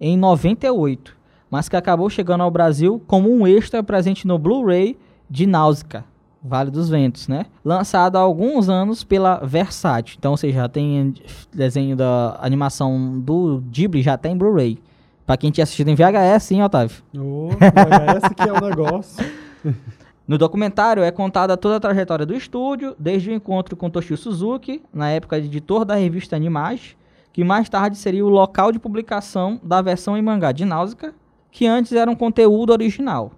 [0.00, 1.16] em 98,
[1.48, 4.98] mas que acabou chegando ao Brasil como um extra presente no Blu-ray
[5.30, 6.04] de Náusea,
[6.42, 7.46] Vale dos Ventos, né?
[7.64, 10.16] Lançado há alguns anos pela Versátil.
[10.18, 11.14] Então, seja, já tem
[11.52, 14.78] desenho da animação do Ghibli, já tem Blu-ray.
[15.26, 16.96] Pra quem tinha assistido em VHS, sim, Otávio.
[17.16, 19.24] Ô, VHS que é o negócio.
[20.30, 24.80] No documentário é contada toda a trajetória do estúdio, desde o encontro com Toshio Suzuki,
[24.94, 26.96] na época editor da revista Animage,
[27.32, 31.12] que mais tarde seria o local de publicação da versão em mangá de Náusea,
[31.50, 33.32] que antes era um conteúdo original.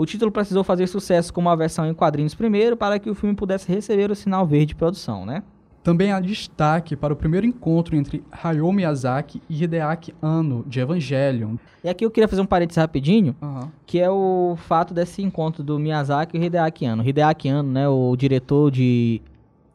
[0.00, 3.36] O título precisou fazer sucesso como a versão em quadrinhos primeiro, para que o filme
[3.36, 5.42] pudesse receber o sinal verde de produção, né?
[5.82, 11.56] Também há destaque para o primeiro encontro entre Hayao Miyazaki e Hideaki Anno, de Evangelion.
[11.84, 13.70] E aqui eu queria fazer um parênteses rapidinho, Aham.
[13.84, 17.06] que é o fato desse encontro do Miyazaki e Hideaki Anno.
[17.06, 19.20] Hideaki Anno, né, o diretor de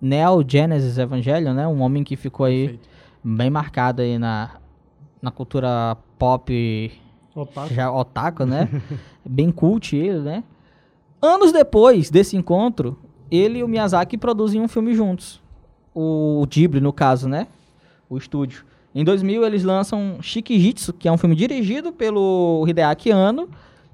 [0.02, 2.90] Neo Genesis Evangelion, né, um homem que ficou aí Perfeito.
[3.24, 4.56] bem marcado aí na,
[5.22, 6.92] na cultura pop
[7.36, 7.74] Otaku.
[7.74, 8.70] já otaku, né?
[9.26, 10.44] bem cult ele, né?
[11.22, 12.98] Anos depois desse encontro,
[13.30, 15.42] ele e o Miyazaki produzem um filme juntos.
[15.94, 17.48] O Ghibli, no caso, né?
[18.10, 18.66] O estúdio.
[18.94, 23.50] Em 2000, eles lançam Shikijitsu, que é um filme dirigido pelo Hideaki Anno,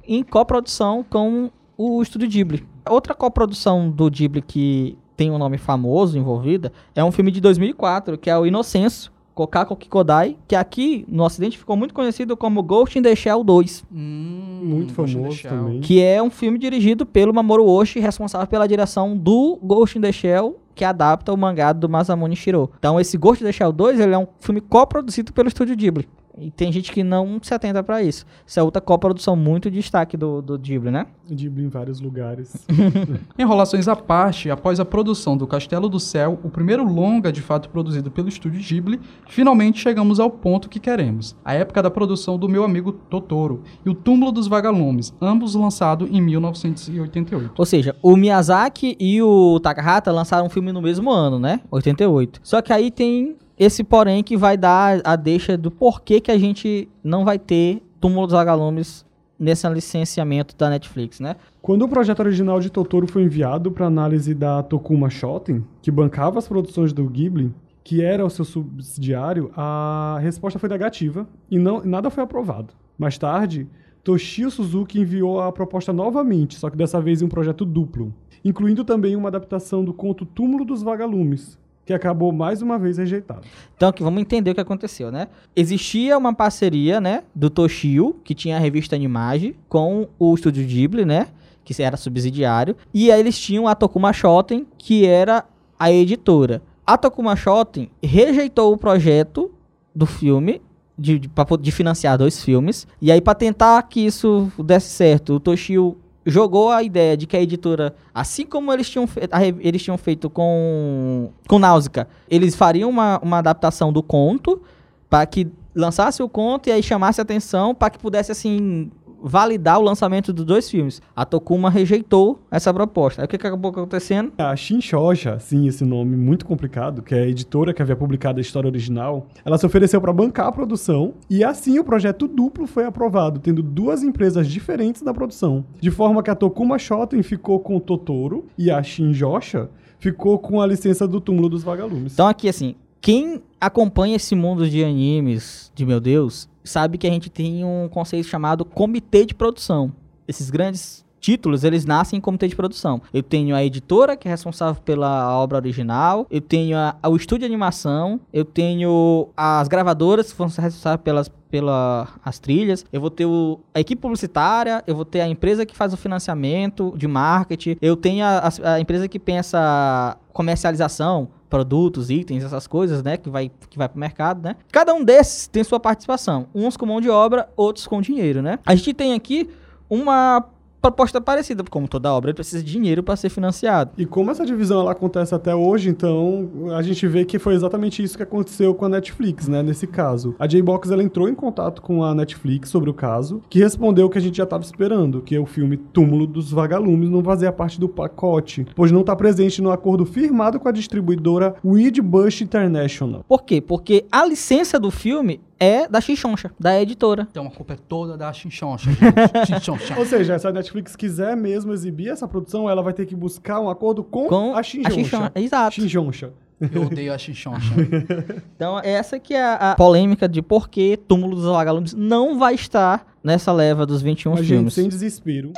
[0.08, 2.68] em coprodução com o estúdio Ghibli.
[2.88, 8.18] Outra coprodução do Ghibli que tem um nome famoso envolvida é um filme de 2004,
[8.18, 9.12] que é o Inocenso,
[9.42, 13.84] Kokako Kikodai, que aqui no ocidente ficou muito conhecido como Ghost in the Shell 2.
[13.92, 15.52] Hum, Muito Ghost in the famoso Shell.
[15.52, 15.82] também.
[15.82, 20.12] Que é um filme dirigido pelo Mamoru Oshii, responsável pela direção do Ghost in the
[20.12, 22.70] Shell, que adapta o mangá do Masamune Shiro.
[22.78, 26.08] Então esse Ghost in the Shell 2, ele é um filme coproduzido pelo estúdio Ghibli.
[26.38, 28.26] E tem gente que não se atenta pra isso.
[28.46, 31.06] Isso é outra coprodução muito destaque do, do Ghibli, né?
[31.30, 32.66] Ghibli em vários lugares.
[33.38, 37.70] Enrolações à parte, após a produção do Castelo do Céu, o primeiro longa de fato
[37.70, 41.36] produzido pelo estúdio Ghibli, finalmente chegamos ao ponto que queremos.
[41.44, 46.10] A época da produção do meu amigo Totoro e o Túmulo dos Vagalumes, ambos lançados
[46.12, 47.54] em 1988.
[47.58, 51.62] Ou seja, o Miyazaki e o Takahata lançaram um filme no mesmo ano, né?
[51.70, 52.40] 88.
[52.44, 56.38] Só que aí tem esse porém que vai dar a deixa do porquê que a
[56.38, 59.06] gente não vai ter Túmulo dos Vagalumes
[59.38, 61.36] nesse licenciamento da Netflix, né?
[61.62, 66.40] Quando o projeto original de Totoro foi enviado para análise da Tokuma Shoten, que bancava
[66.40, 67.54] as produções do Ghibli,
[67.84, 72.74] que era o seu subsidiário, a resposta foi negativa e não, nada foi aprovado.
[72.98, 73.68] Mais tarde,
[74.04, 78.12] Toshio Suzuki enviou a proposta novamente, só que dessa vez em um projeto duplo,
[78.44, 83.42] incluindo também uma adaptação do conto Túmulo dos Vagalumes, que acabou mais uma vez rejeitado.
[83.76, 85.28] Então aqui vamos entender o que aconteceu, né?
[85.56, 91.06] Existia uma parceria, né, do Toshio, que tinha a revista Animage, com o estúdio Ghibli,
[91.06, 91.28] né,
[91.64, 95.46] que era subsidiário, e aí eles tinham a Tokuma Shoten, que era
[95.80, 96.62] a editora.
[96.86, 99.52] A Tokuma Shoten rejeitou o projeto
[99.96, 100.62] do filme
[100.98, 101.30] de, de,
[101.60, 106.70] de financiar dois filmes, e aí para tentar que isso desse certo, o Toshio jogou
[106.70, 109.98] a ideia de que a editora, assim como eles tinham, fe- a re- eles tinham
[109.98, 114.62] feito com, com Náusea, eles fariam uma, uma adaptação do conto
[115.10, 118.92] para que lançasse o conto e aí chamasse atenção para que pudesse assim
[119.22, 121.02] validar o lançamento dos dois filmes.
[121.16, 123.22] A Tokuma rejeitou essa proposta.
[123.22, 124.32] Aí o que, que acabou acontecendo?
[124.38, 128.42] A Shinshosha, sim, esse nome muito complicado, que é a editora que havia publicado a
[128.42, 132.86] história original, ela se ofereceu para bancar a produção e assim o projeto duplo foi
[132.86, 137.78] aprovado, tendo duas empresas diferentes na produção, de forma que a Tokuma Shoten ficou com
[137.78, 139.70] o Totoro e a Shinjosha
[140.00, 142.14] ficou com a licença do túmulo dos vagalumes.
[142.14, 147.10] Então aqui, assim, quem acompanha esse mundo de animes, de meu Deus, sabe que a
[147.10, 149.92] gente tem um conceito chamado comitê de produção.
[150.28, 153.02] Esses grandes títulos, eles nascem em comitê de produção.
[153.14, 157.42] Eu tenho a editora, que é responsável pela obra original, eu tenho a, o estúdio
[157.42, 163.10] de animação, eu tenho as gravadoras, que ser responsáveis pelas pela as trilhas, eu vou
[163.10, 167.10] ter o, a equipe publicitária, eu vou ter a empresa que faz o financiamento de
[167.10, 173.18] marketing, eu tenho a, a, a empresa que pensa comercialização, produtos, itens, essas coisas, né,
[173.18, 174.56] que vai que vai pro mercado, né?
[174.72, 178.58] Cada um desses tem sua participação, uns com mão de obra, outros com dinheiro, né?
[178.66, 179.50] A gente tem aqui
[179.90, 180.46] uma
[180.82, 183.92] proposta parecida, como toda obra precisa de dinheiro para ser financiado.
[183.98, 188.02] E como essa divisão ela acontece até hoje, então a gente vê que foi exatamente
[188.02, 190.36] isso que aconteceu com a Netflix, né, nesse caso.
[190.40, 194.10] A J-Box ela entrou em contato com a Netflix sobre o caso, que respondeu o
[194.10, 197.80] que a gente já estava esperando, que o filme Túmulo dos Vagalumes não fazia parte
[197.80, 203.24] do pacote, pois não está presente no acordo firmado com a distribuidora Weed Bush International.
[203.28, 203.62] Por quê?
[203.62, 207.28] Porque a licença do filme é da Xinchoncha, da editora.
[207.30, 209.46] Então a culpa é toda da Xinchoncha, gente.
[209.46, 209.96] Xinchoncha.
[210.00, 213.60] Ou seja, se a Netflix quiser mesmo exibir essa produção, ela vai ter que buscar
[213.60, 214.96] um acordo com, Com a Xinchoncha.
[214.96, 215.76] Xinchoncha, exato.
[215.76, 216.34] Xinchoncha.
[216.74, 217.74] Eu odeio a Xinchoncha.
[218.56, 223.08] Então, essa que é a, polêmica de por que Túmulo dos Vagalumes não vai estar
[223.24, 224.74] nessa leva dos 21 A gente, filmes.
[224.76, 225.52] sem desespero.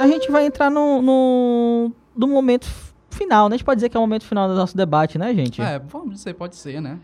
[0.00, 2.66] A gente vai entrar no, no, no momento
[3.10, 3.54] final, né?
[3.54, 5.62] A gente pode dizer que é o momento final do nosso debate, né, gente?
[5.62, 6.98] é, vamos dizer, pode ser, né?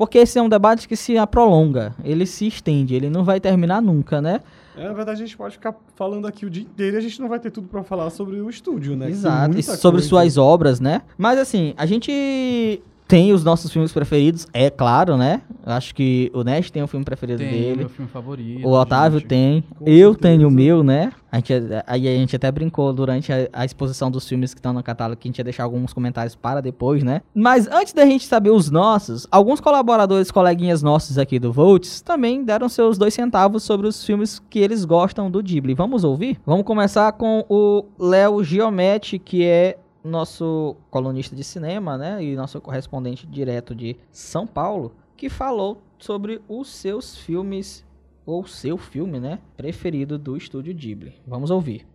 [0.00, 3.82] Porque esse é um debate que se prolonga, ele se estende, ele não vai terminar
[3.82, 4.40] nunca, né?
[4.74, 7.20] É, na verdade, a gente pode ficar falando aqui o dia inteiro e a gente
[7.20, 9.10] não vai ter tudo pra falar sobre o estúdio, né?
[9.10, 10.08] Exato, e sobre coisa.
[10.08, 11.02] suas obras, né?
[11.18, 15.42] Mas assim, a gente tem os nossos filmes preferidos, é claro, né?
[15.66, 17.76] Acho que o Nash tem um filme preferido Tem dele.
[17.78, 18.64] meu filme favorito.
[18.66, 19.28] O Otávio gente.
[19.28, 20.18] tem, Com eu certeza.
[20.36, 21.12] tenho o meu, né?
[21.30, 21.52] A gente,
[21.86, 25.20] aí a gente até brincou durante a, a exposição dos filmes que estão no catálogo
[25.20, 27.20] que a gente ia deixar alguns comentários para depois, né?
[27.34, 32.44] Mas antes da gente saber os nossos, alguns colaboradores, coleguinhas nossos aqui do Volts, também
[32.44, 35.74] deram seus dois centavos sobre os filmes que eles gostam do Ghibli.
[35.74, 36.40] Vamos ouvir?
[36.46, 42.22] Vamos começar com o Léo Giometti, que é nosso colunista de cinema, né?
[42.22, 47.84] E nosso correspondente direto de São Paulo, que falou sobre os seus filmes
[48.24, 51.14] ou seu filme, né, preferido do estúdio Ghibli.
[51.26, 51.86] Vamos ouvir.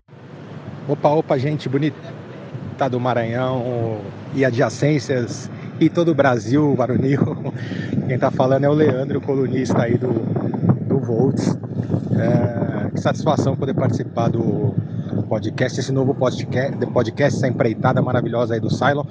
[0.88, 1.98] Opa, opa, gente bonita
[2.92, 4.02] do Maranhão
[4.34, 5.50] e adjacências
[5.80, 7.20] e todo o Brasil, varonil.
[8.08, 10.12] Quem tá falando é o Leandro, colunista aí do,
[10.88, 11.58] do Volts.
[12.18, 14.76] É, que satisfação poder participar do
[15.36, 19.04] podcast, esse novo podcast, podcast, essa empreitada maravilhosa aí do Cylon.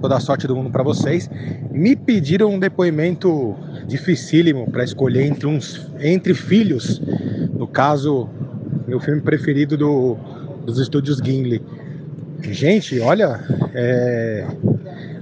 [0.00, 1.28] Toda a sorte do mundo para vocês.
[1.72, 3.56] Me pediram um depoimento
[3.88, 7.02] dificílimo para escolher entre uns entre filhos.
[7.52, 8.28] No caso,
[8.86, 10.16] meu filme preferido do,
[10.64, 11.60] dos estúdios Gimli.
[12.42, 13.40] Gente, olha,
[13.74, 14.46] é...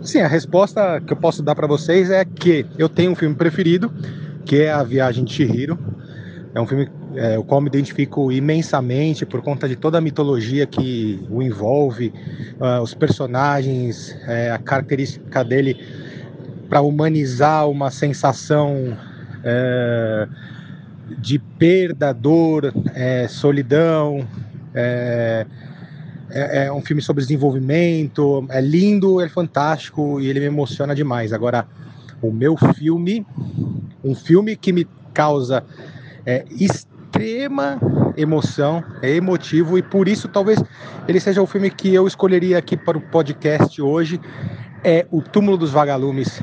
[0.03, 3.35] sim, a resposta que eu posso dar para vocês é que eu tenho um filme
[3.35, 3.91] preferido,
[4.45, 5.79] que é A Viagem de Chihiro.
[6.55, 10.67] É um filme é, o qual me identifico imensamente por conta de toda a mitologia
[10.67, 12.13] que o envolve,
[12.61, 15.77] ah, os personagens, é, a característica dele
[16.69, 18.97] para humanizar uma sensação
[19.43, 20.29] é,
[21.19, 24.27] de perda, dor, é, solidão.
[24.73, 25.47] É,
[26.31, 31.33] é, é um filme sobre desenvolvimento, é lindo, é fantástico e ele me emociona demais.
[31.33, 31.67] Agora,
[32.23, 33.27] o meu filme,
[34.05, 35.65] um filme que me causa
[36.25, 36.45] é,
[37.21, 37.79] extrema
[38.17, 40.63] emoção, é emotivo e por isso talvez
[41.07, 44.21] ele seja o filme que eu escolheria aqui para o podcast hoje,
[44.83, 46.43] é O Túmulo dos Vagalumes,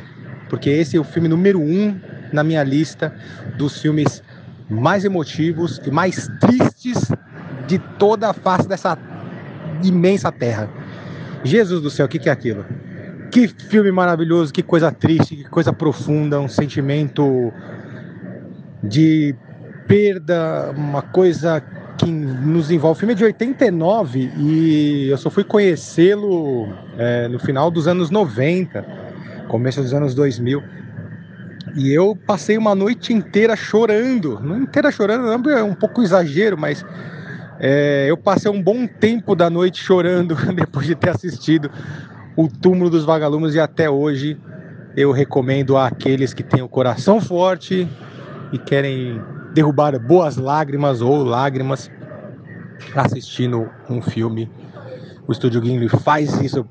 [0.50, 2.00] porque esse é o filme número um
[2.32, 3.14] na minha lista
[3.58, 4.24] dos filmes
[4.70, 7.12] mais emotivos e mais tristes
[7.68, 8.98] de toda a face dessa
[9.84, 10.70] imensa terra.
[11.44, 12.66] Jesus do céu, o que, que é aquilo?
[13.32, 17.52] Que filme maravilhoso, que coisa triste, que coisa profunda, um sentimento
[18.84, 19.36] de
[19.88, 21.64] perda, uma coisa
[21.98, 22.98] que nos envolve.
[22.98, 26.68] O filme é de 89 e eu só fui conhecê-lo
[26.98, 28.86] é, no final dos anos 90,
[29.48, 30.62] começo dos anos 2000.
[31.76, 36.86] E eu passei uma noite inteira chorando, não inteira chorando, é um pouco exagero, mas
[37.60, 41.72] é, eu passei um bom tempo da noite chorando depois de ter assistido
[42.36, 44.38] O Túmulo dos Vagalumes e até hoje
[44.96, 47.88] eu recomendo àqueles que têm o coração forte
[48.52, 49.22] e querem
[49.58, 51.90] derrubar boas lágrimas ou lágrimas
[52.96, 54.48] assistindo um filme.
[55.28, 56.64] O Estúdio Gimli faz isso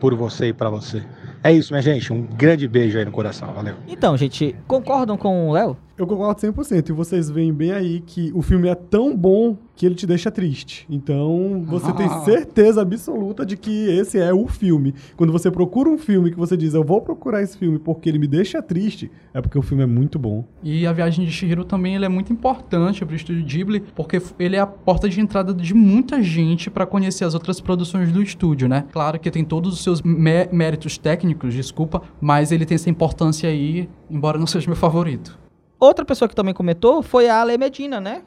[0.00, 1.02] por você e para você.
[1.42, 2.12] É isso, minha gente.
[2.12, 3.52] Um grande beijo aí no coração.
[3.52, 3.74] Valeu.
[3.88, 5.76] Então, gente, concordam com o Léo?
[5.98, 6.90] Eu concordo 100%.
[6.90, 10.30] E vocês veem bem aí que o filme é tão bom que ele te deixa
[10.30, 10.84] triste.
[10.90, 14.94] Então, você tem certeza absoluta de que esse é o filme.
[15.16, 18.18] Quando você procura um filme que você diz, eu vou procurar esse filme porque ele
[18.18, 20.44] me deixa triste, é porque o filme é muito bom.
[20.62, 24.20] E a viagem de Shihiro também ele é muito importante para o estúdio Ghibli, porque
[24.38, 28.22] ele é a porta de entrada de muita gente para conhecer as outras produções do
[28.22, 28.84] estúdio, né?
[28.92, 33.48] Claro que tem todos os seus mé méritos técnicos, desculpa, mas ele tem essa importância
[33.48, 35.38] aí, embora não seja meu favorito.
[35.78, 38.24] Outra pessoa que também comentou foi a Ale Medina, né?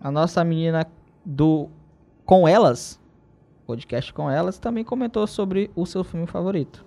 [0.00, 0.86] A nossa menina
[1.24, 1.68] do
[2.24, 2.98] Com Elas,
[3.66, 6.84] podcast Com Elas, também comentou sobre o seu filme favorito.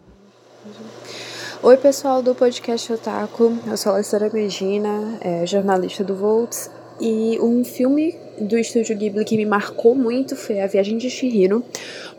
[1.63, 3.57] Oi, pessoal do podcast Otaku.
[3.67, 6.71] Eu sou a Alessandra Medina, é, jornalista do Volts.
[6.99, 11.63] E um filme do estúdio Ghibli que me marcou muito foi A Viagem de Shihiro,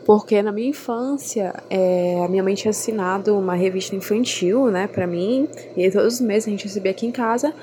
[0.05, 5.07] porque na minha infância é, a minha mãe tinha assinado uma revista infantil, né, pra
[5.07, 7.53] mim, e todos os meses a gente recebia aqui em casa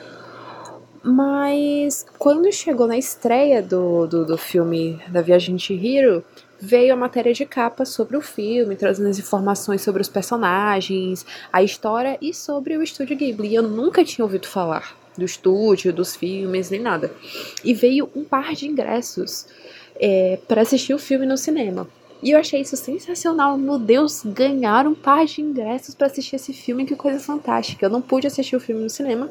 [1.03, 6.25] mas quando chegou na estreia do, do, do filme da Viagem de Hiro,
[6.61, 11.63] veio a matéria de capa sobre o filme, trazendo as informações sobre os personagens, a
[11.63, 13.55] história e sobre o estúdio Ghibli.
[13.55, 17.11] Eu nunca tinha ouvido falar do estúdio, dos filmes, nem nada.
[17.65, 19.47] E veio um par de ingressos
[19.97, 21.89] é, para assistir o filme no cinema.
[22.23, 23.57] E eu achei isso sensacional.
[23.57, 27.87] Meu Deus, ganhar um par de ingressos para assistir esse filme, que coisa fantástica.
[27.87, 29.31] Eu não pude assistir o filme no cinema,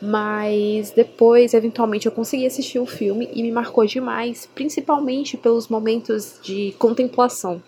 [0.00, 6.38] mas depois, eventualmente, eu consegui assistir o filme e me marcou demais, principalmente pelos momentos
[6.42, 7.62] de contemplação.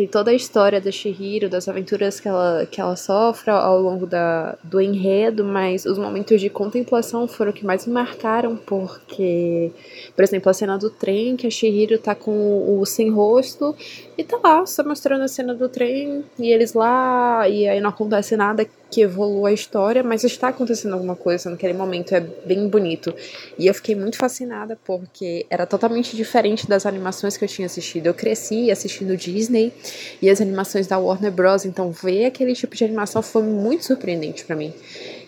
[0.00, 4.06] Tem toda a história da Shihiro, das aventuras que ela, que ela sofre ao longo
[4.06, 9.70] da, do enredo, mas os momentos de contemplação foram o que mais me marcaram, porque,
[10.16, 13.76] por exemplo, a cena do trem, que a Shihiro tá com o sem rosto
[14.20, 17.88] e tá lá, só mostrando a cena do trem, e eles lá, e aí não
[17.88, 22.68] acontece nada que evolua a história, mas está acontecendo alguma coisa naquele momento, é bem
[22.68, 23.14] bonito.
[23.58, 28.06] E eu fiquei muito fascinada porque era totalmente diferente das animações que eu tinha assistido.
[28.06, 29.72] Eu cresci assistindo Disney
[30.20, 34.44] e as animações da Warner Bros, então ver aquele tipo de animação foi muito surpreendente
[34.44, 34.74] para mim.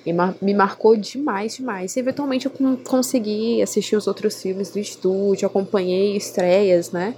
[0.04, 1.96] E me marcou demais, demais.
[1.96, 2.52] E eventualmente eu
[2.84, 7.14] consegui assistir os outros filmes do estúdio, acompanhei estreias, né?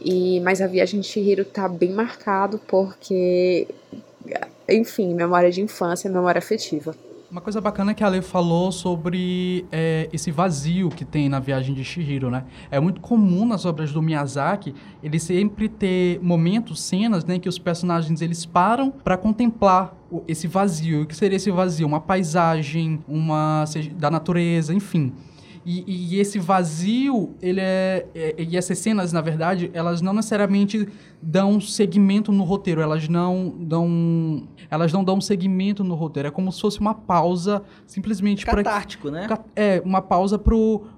[0.00, 3.66] E, mas a Viagem de Chihiro tá bem marcado porque
[4.68, 6.94] enfim, memória de infância, memória afetiva.
[7.28, 11.74] Uma coisa bacana que a Lê falou sobre é, esse vazio que tem na viagem
[11.74, 12.44] de Shihiro, né?
[12.70, 14.72] É muito comum nas obras do Miyazaki
[15.02, 19.92] ele sempre ter momentos, cenas, né, que os personagens eles param para contemplar
[20.28, 21.02] esse vazio.
[21.02, 21.86] O que seria esse vazio?
[21.86, 23.64] Uma paisagem, uma
[23.96, 25.12] da natureza, enfim.
[25.68, 30.86] E, e, esse vazio, ele é, é, E essas cenas, na verdade, elas não necessariamente
[31.20, 34.46] dão segmento no roteiro, elas não dão.
[34.70, 36.28] Elas não dão segmento no roteiro.
[36.28, 38.62] É como se fosse uma pausa, simplesmente para.
[38.62, 39.26] Catártico, né?
[39.56, 40.40] É, uma pausa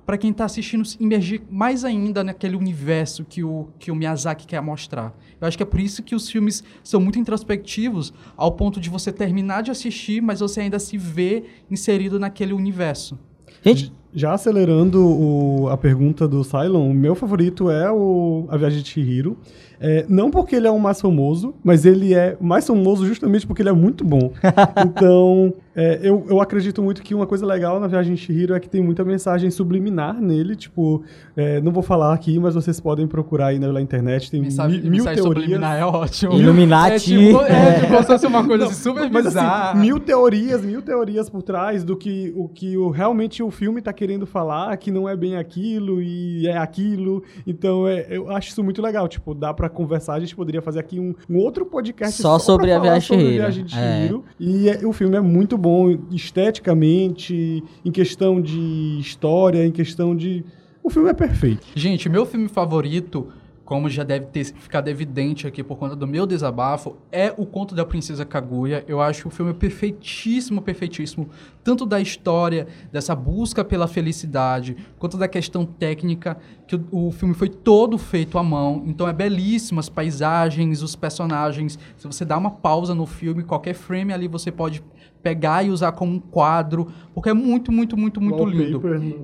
[0.04, 4.60] para quem está assistindo imergir mais ainda naquele universo que o, que o Miyazaki quer
[4.60, 5.16] mostrar.
[5.40, 8.90] Eu acho que é por isso que os filmes são muito introspectivos, ao ponto de
[8.90, 13.18] você terminar de assistir, mas você ainda se vê inserido naquele universo.
[13.64, 18.82] Gente, já acelerando o, a pergunta do Cylon, o meu favorito é o A Viagem
[18.82, 19.36] de Chihiro.
[19.80, 23.62] É, não porque ele é o mais famoso, mas ele é mais famoso justamente porque
[23.62, 24.32] ele é muito bom.
[24.84, 28.58] então, é, eu, eu acredito muito que uma coisa legal na Viagem de Chihiro é
[28.58, 30.56] que tem muita mensagem subliminar nele.
[30.56, 31.04] Tipo,
[31.36, 34.28] é, não vou falar aqui, mas vocês podem procurar aí na, na internet.
[34.28, 35.24] Tem mensagem, mil, mil teorias.
[35.24, 36.32] subliminar é ótimo.
[36.32, 36.94] Illuminati.
[36.94, 40.82] É, tipo, é, tipo, como se uma coisa não, super mas, Assim, mil teorias, mil
[40.82, 44.90] teorias por trás do que o que o, realmente o filme está querendo falar, que
[44.90, 47.22] não é bem aquilo e é aquilo.
[47.46, 49.06] Então, é, eu acho isso muito legal.
[49.06, 50.14] Tipo, dá pra conversar.
[50.14, 53.26] A gente poderia fazer aqui um, um outro podcast só, só sobre, a viagem, sobre
[53.26, 54.24] a viagem de Chihiro.
[54.28, 54.34] É.
[54.42, 60.44] E é, o filme é muito bom esteticamente, em questão de história, em questão de.
[60.82, 61.66] O filme é perfeito.
[61.74, 63.28] Gente, meu filme favorito
[63.68, 67.74] como já deve ter ficado evidente aqui por conta do meu desabafo, é o Conto
[67.74, 68.82] da Princesa Kaguya.
[68.88, 71.28] Eu acho o filme perfeitíssimo, perfeitíssimo,
[71.62, 77.34] tanto da história, dessa busca pela felicidade, quanto da questão técnica, que o, o filme
[77.34, 81.78] foi todo feito à mão, então é belíssimo as paisagens, os personagens.
[81.98, 84.82] Se você dá uma pausa no filme, qualquer frame ali você pode
[85.22, 88.80] pegar e usar como um quadro, porque é muito, muito, muito, muito lindo.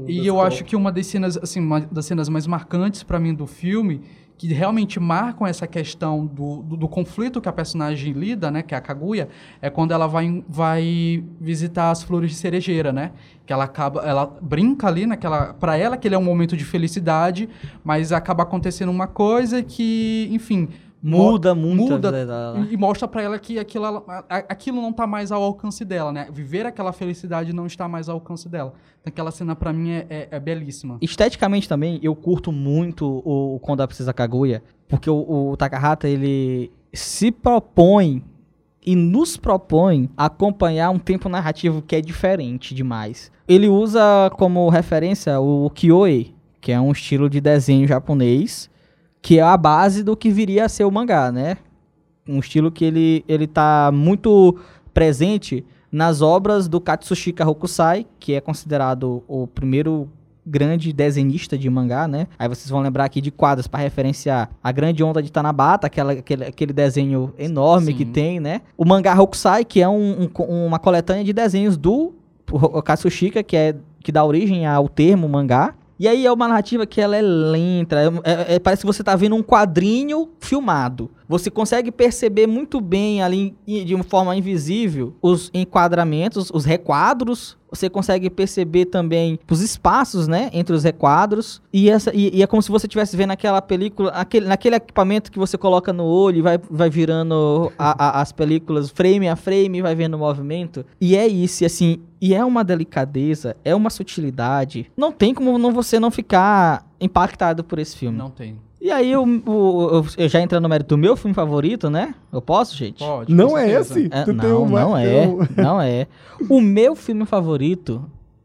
[0.08, 3.34] E eu acho que uma das cenas, assim, uma das cenas mais marcantes para mim
[3.34, 4.02] do filme,
[4.36, 8.74] que realmente marcam essa questão do, do, do, conflito que a personagem lida, né, que
[8.74, 9.28] é a Kaguya,
[9.62, 13.12] é quando ela vai, vai visitar as flores de cerejeira, né?
[13.46, 16.64] Que ela acaba, ela brinca ali naquela, para ela que ele é um momento de
[16.64, 17.48] felicidade,
[17.84, 20.68] mas acaba acontecendo uma coisa que, enfim,
[21.06, 22.66] Muda muito muda a vida dela.
[22.70, 26.28] e, mostra pra ela que aquilo, aquilo não tá mais ao alcance dela, né?
[26.32, 28.72] Viver aquela felicidade não está mais ao alcance dela.
[29.00, 30.96] Então, aquela cena pra mim é, é- é belíssima.
[31.02, 36.08] Esteticamente também, eu curto muito o, o Quando a Princesa Kaguya, porque o, o Takahata,
[36.08, 38.22] ele se propõe
[38.86, 43.30] e nos propõe acompanhar um tempo narrativo que é diferente demais.
[43.46, 48.70] Ele usa como referência o Kyoe, que é um estilo de desenho japonês,
[49.24, 51.56] que é a base do que viria a ser o mangá, né?
[52.28, 54.58] Um estilo que ele, ele tá muito
[54.92, 60.10] presente nas obras do Katsushika Hokusai, que é considerado o primeiro
[60.46, 62.26] grande desenhista de mangá, né?
[62.38, 66.12] Aí vocês vão lembrar aqui de quadros para referenciar a grande onda de Tanabata, aquela,
[66.12, 67.96] aquele, aquele desenho enorme Sim.
[67.96, 68.60] que tem, né?
[68.76, 72.12] O mangá Hokusai, que é um- um uma coletânea de desenhos do
[72.84, 75.74] Katsushika, que é que dá origem ao termo mangá.
[75.98, 79.02] E aí é uma narrativa que ela é lenta, é- é- é- parece que você
[79.02, 81.10] tá vendo um quadrinho filmado.
[81.28, 87.56] Você consegue perceber muito bem ali, de uma forma invisível, os enquadramentos, os requadros.
[87.74, 91.60] Você consegue perceber também os espaços, né, entre os requadros.
[91.72, 95.30] E, essa, e, e é como se você estivesse vendo aquela película, aquele, naquele equipamento
[95.32, 99.36] que você coloca no olho e vai, vai virando a- a- as películas frame a
[99.36, 100.84] frame, vai vendo o movimento.
[101.00, 104.90] E é isso, assim, e é uma delicadeza, é uma sutilidade.
[104.96, 108.16] Não tem como não, você não ficar impactado por esse filme.
[108.16, 108.56] Não tem.
[108.84, 112.14] E aí, o, o- eu, eu já entrando no mérito do meu filme favorito, né?
[112.30, 112.98] Eu posso, gente?
[112.98, 113.32] Pode.
[113.32, 114.08] Não é esse?
[114.12, 115.26] É, Tu tem não, uma- não é.
[115.26, 116.06] um- Não é.
[116.50, 118.04] O meu filme favorito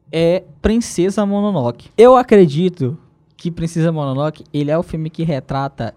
[0.09, 1.89] é Princesa Mononoke.
[1.97, 2.97] Eu acredito
[3.35, 5.93] que Princesa Mononoke, ele é o filme que retrata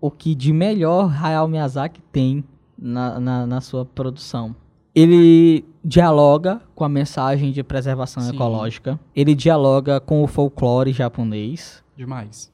[0.00, 2.42] o que de melhor Hayao Miyazaki tem
[2.76, 4.56] na, na, na sua produção.
[4.92, 8.34] Ele dialoga com a mensagem de preservação Sim.
[8.34, 8.98] ecológica.
[9.14, 12.52] Ele dialoga com o folclore japonês Demais.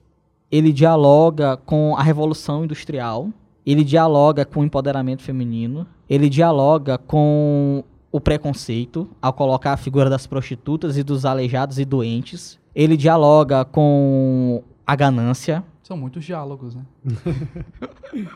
[0.50, 3.30] Ele dialoga com a revolução industrial,
[3.64, 10.10] ele dialoga com o empoderamento feminino, ele dialoga com o preconceito ao colocar a figura
[10.10, 12.58] das prostitutas e dos aleijados e doentes.
[12.74, 15.62] Ele dialoga com a ganância.
[15.82, 16.82] São muitos diálogos, né?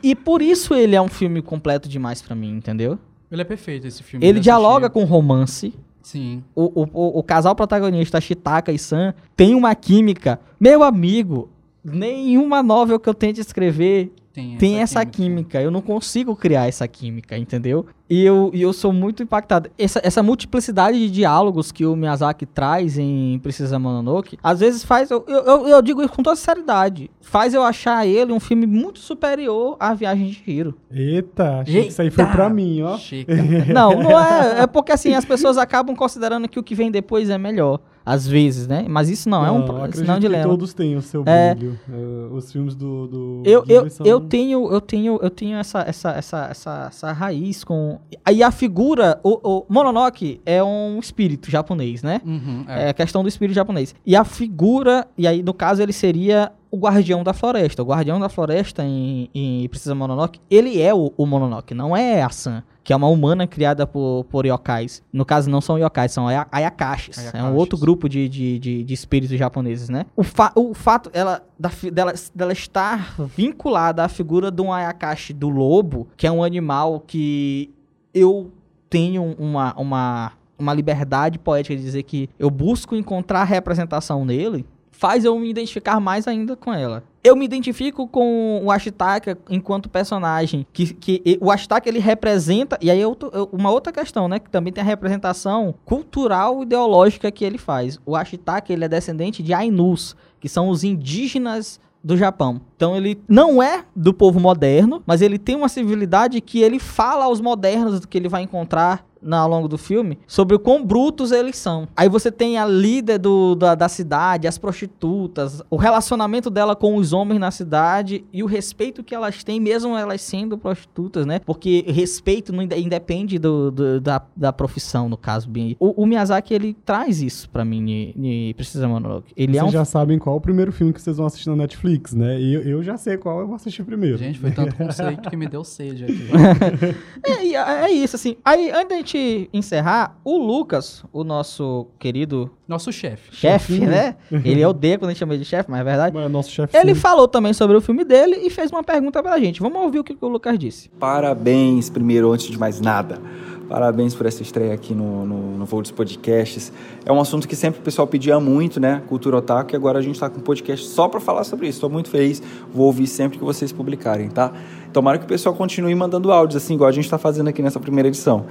[0.03, 2.97] E por isso ele é um filme completo demais pra mim, entendeu?
[3.31, 4.25] Ele é perfeito, esse filme.
[4.25, 5.75] Ele dialoga com romance.
[6.01, 6.45] Sim.
[6.55, 10.39] O, o, o, o casal protagonista, Shitaka e Sam, tem uma química.
[10.61, 11.49] Meu amigo,
[11.85, 15.61] nenhuma novel que eu tente escrever Tem, tem essa química.
[15.61, 17.87] Eu não consigo criar essa química, entendeu?
[18.09, 19.71] E eu, e eu sou muito impactado.
[19.79, 25.11] Essa, essa multiplicidade de diálogos que o Miyazaki traz em Princesa Mononoke, às vezes faz.
[25.11, 27.11] Eu, eu, eu- digo isso com toda sinceridade.
[27.23, 30.75] Faz eu achar ele um filme muito superior à Viagem de Hiro.
[30.91, 32.37] Eita, achei que isso aí foi Eita!
[32.37, 32.99] pra mim, ó.
[32.99, 33.35] Chega.
[33.73, 34.61] Não, não é.
[34.61, 37.81] É porque assim, as pessoas acabam considerando que o que vem depois é melhor.
[38.07, 38.85] Às vezes, né?
[38.87, 40.45] Mas isso não, é um, pro- acredito isso não é um dilema.
[40.45, 41.55] todos têm o seu É.
[41.55, 41.81] brilho.
[41.91, 45.81] É, os filmes do, do Eu, eu, são- eu tenho, eu tenho, eu tenho essa,
[45.89, 47.94] essa, essa, essa, essa raiz com.
[48.25, 49.19] Aí a figura.
[49.23, 52.21] O, o Mononoke é um espírito japonês, né?
[52.25, 52.89] Uhum, É é.
[52.91, 53.95] a questão do espírito japonês.
[54.05, 55.07] E a figura.
[55.17, 57.83] E aí, no caso, ele seria o guardião da floresta.
[57.83, 62.23] O guardião da floresta em, em Princesa Mononoke, ele é o, o Mononoke, não é
[62.23, 62.63] a San.
[62.83, 65.03] Que é uma humana criada por, por yokais.
[65.11, 67.17] No caso, não são yokais, são aya- ayakashis.
[67.17, 67.59] É um Ayakashis.
[67.59, 70.05] outro grupo de, de, de, de espíritos japoneses, né?
[70.15, 75.33] O, fa o fato ela, da, dela, dela estar vinculada à figura de um ayakashi
[75.33, 77.71] do lobo, que é um animal que
[78.15, 78.51] eu
[78.89, 85.25] tenho uma, uma, uma liberdade poética de dizer que eu busco encontrar representação nele, faz
[85.25, 87.03] eu me identificar mais ainda com ela.
[87.23, 92.91] Eu me identifico com o Ashitaka enquanto personagem, que, que o Ashitaka ele representa, e
[92.91, 93.17] aí eu
[93.51, 97.99] uma outra questão, né, que também tem a representação cultural ideológica que ele faz.
[98.07, 102.61] O Ashitaka ele é descendente de Ainus, que são os indígenas do Japão.
[102.77, 107.25] Então ele não é do povo moderno, mas ele tem uma civilidade que ele fala
[107.25, 110.85] aos modernos do que ele vai encontrar na, ao longo do filme sobre o quão
[110.85, 111.89] brutos eles são.
[111.97, 116.97] Aí você tem a líder do, da, da cidade, as prostitutas, o relacionamento dela com
[116.97, 121.41] os homens na cidade e o respeito que elas têm, mesmo elas sendo prostitutas, né?
[121.41, 125.49] Porque respeito não inde- independe do, do- da, da profissão, no caso.
[125.49, 125.77] bem.
[125.81, 127.81] O, o Miyazaki, ele traz isso pra mim,
[128.17, 129.33] ni Precisa Mononoke.
[129.37, 131.49] Ele Vocês é um já sabem qual é o primeiro filme que vocês vão assistir
[131.49, 132.41] na Netflix, né?
[132.41, 134.19] E eu, eu já sei qual eu vou assistir primeiro.
[134.19, 136.29] Gente, foi tanto conceito que me deu sede aqui.
[137.27, 138.37] É, e é isso, assim.
[138.45, 139.14] Aí, antes da gente
[139.53, 143.35] encerrar, o Lucas, o nosso querido Nosso chefe.
[143.35, 144.17] chefe, né?
[144.45, 146.15] Ele odeia quando a gente chama ele de chefe, mas é verdade.
[146.15, 147.01] Mas é nosso chefe Ele sim.
[147.01, 149.61] falou também sobre o filme dele e fez uma pergunta pra gente.
[149.61, 150.89] Vamos ouvir o que o Lucas disse.
[150.99, 153.21] Parabéns, primeiro, antes de mais nada.
[153.69, 156.71] Parabéns por essa estreia aqui no, no, no Volts Podcasts.
[157.05, 159.03] É um assunto que sempre o pessoal pedia muito, né?
[159.09, 161.79] Cultura otaku, e agora a gente está com um podcast só para falar sobre isso.
[161.79, 162.43] Estou muito feliz,
[162.73, 164.53] vou ouvir sempre que vocês publicarem, tá?
[164.93, 167.81] Tomara que o pessoal continue mandando áudios, assim, igual a gente está fazendo aqui nessa
[167.81, 168.45] primeira edição.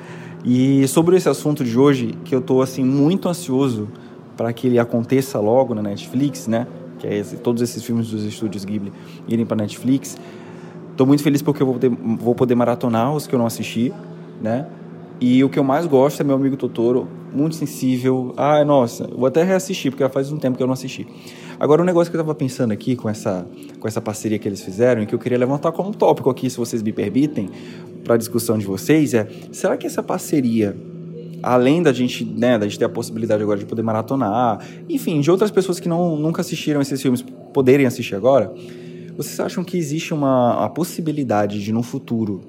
[0.43, 3.87] E sobre esse assunto de hoje, que eu estou, assim, muito ansioso
[4.35, 6.67] para que ele aconteça logo na Netflix, né?
[6.99, 8.91] Que é esse, todos esses filmes dos estúdios Ghibli
[9.27, 10.17] irem para Netflix.
[10.91, 13.93] Estou muito feliz porque eu vou poder, vou poder maratonar os que eu não assisti,
[14.41, 14.67] né?
[15.21, 18.33] E o que eu mais gosto é meu amigo Totoro, muito sensível.
[18.35, 21.07] Ah, nossa, vou até reassistir, porque faz um tempo que eu não assisti.
[21.59, 23.47] Agora, um negócio que eu estava pensando aqui com essa,
[23.79, 26.57] com essa parceria que eles fizeram e que eu queria levantar como tópico aqui, se
[26.57, 27.49] vocês me permitem,
[28.03, 30.75] para a discussão de vocês, é: será que essa parceria,
[31.41, 35.31] além da gente, né, da gente ter a possibilidade agora de poder maratonar, enfim, de
[35.31, 37.23] outras pessoas que não, nunca assistiram esses filmes
[37.53, 38.53] poderem assistir agora,
[39.15, 42.41] vocês acham que existe uma a possibilidade de no futuro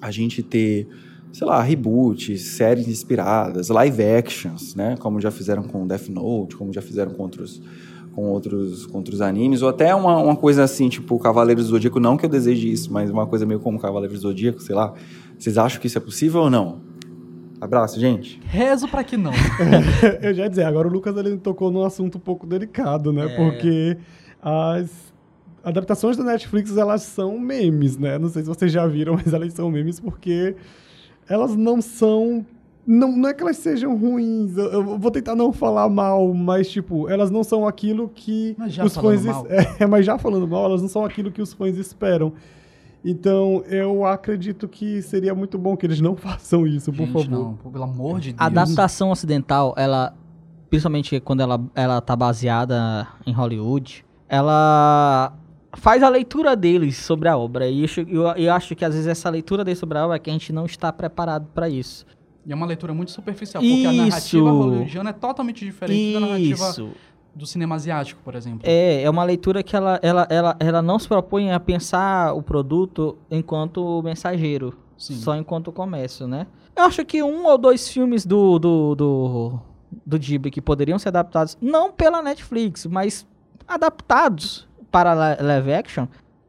[0.00, 0.88] a gente ter
[1.32, 4.96] sei lá, reboots, séries inspiradas, live actions, né?
[4.98, 7.60] Como já fizeram com Death Note, como já fizeram com outros,
[8.16, 12.00] com outros, com outros animes, ou até uma, uma coisa assim, tipo Cavaleiros do Zodíaco,
[12.00, 14.94] não que eu deseje isso, mas uma coisa meio como Cavaleiros do Zodíaco, sei lá.
[15.38, 16.80] Vocês acham que isso é possível ou não?
[17.60, 18.40] Abraço, gente.
[18.46, 19.32] Rezo para que não.
[20.22, 23.26] eu já ia dizer, agora o Lucas ele tocou num assunto um pouco delicado, né?
[23.26, 23.36] É.
[23.36, 23.98] Porque
[24.40, 25.12] as
[25.62, 28.18] adaptações da Netflix, elas são memes, né?
[28.18, 30.56] Não sei se vocês já viram, mas elas são memes porque
[31.28, 32.46] elas não são.
[32.86, 36.70] Não, não é que elas sejam ruins, eu, eu vou tentar não falar mal, mas,
[36.70, 39.24] tipo, elas não são aquilo que os fãs.
[39.24, 39.44] Mal.
[39.80, 42.32] É, mas já falando mal, elas não são aquilo que os fãs esperam.
[43.04, 47.30] Então, eu acredito que seria muito bom que eles não façam isso, Gente, por favor.
[47.64, 48.40] Não, pelo amor de Deus.
[48.40, 50.14] A adaptação ocidental, ela,
[50.70, 55.32] principalmente quando ela, ela tá baseada em Hollywood, ela
[55.72, 57.68] faz a leitura deles sobre a obra.
[57.68, 60.18] E eu, eu, eu, acho que às vezes essa leitura deles sobre a obra é
[60.18, 62.06] que a gente não está preparado para isso.
[62.46, 63.88] E é uma leitura muito superficial, porque isso.
[63.88, 66.20] a narrativa hollywoodiana é totalmente diferente isso.
[66.20, 66.94] da narrativa
[67.34, 68.60] do cinema asiático, por exemplo.
[68.62, 72.42] É, é uma leitura que ela, ela, ela, ela não se propõe a pensar o
[72.42, 75.16] produto enquanto mensageiro, Sim.
[75.16, 76.46] só enquanto comércio, né?
[76.74, 79.60] Eu acho que um ou dois filmes do, do, do,
[80.06, 83.26] do Ghibli que poderiam ser adaptados, não pela Netflix, mas
[83.66, 86.06] adaptados para live action,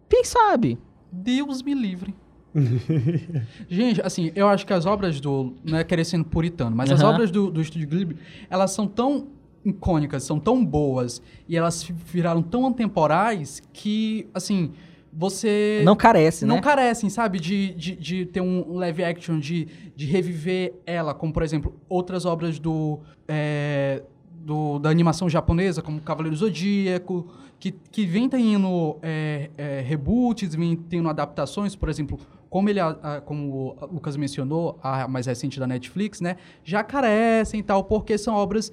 [0.08, 0.78] quem sabe?
[1.12, 2.14] Deus me livre.
[3.70, 5.54] Gente, assim, eu acho que as obras do.
[5.64, 6.96] Não é querer sendo puritano, mas uhum.
[6.96, 8.18] as obras do, do Estúdio Ghibli,
[8.50, 9.28] elas são tão
[9.66, 14.72] icônicas, são tão boas e elas viraram tão atemporais que, assim,
[15.12, 15.82] você.
[15.84, 16.62] Não carece, não né?
[16.62, 17.40] Não carecem, sabe?
[17.40, 22.26] De, de, de ter um live action, de, de reviver ela, como, por exemplo, outras
[22.26, 23.00] obras do.
[23.28, 24.04] É,
[24.48, 27.28] do, da animação japonesa, como Cavaleiro Zodíaco,
[27.60, 32.18] que, que vem tendo é, é, reboots, vem tendo adaptações, por exemplo,
[32.50, 37.60] como ele, a, como o Lucas mencionou, a mais recente da Netflix, né, já carecem
[37.60, 38.72] e tal, porque são obras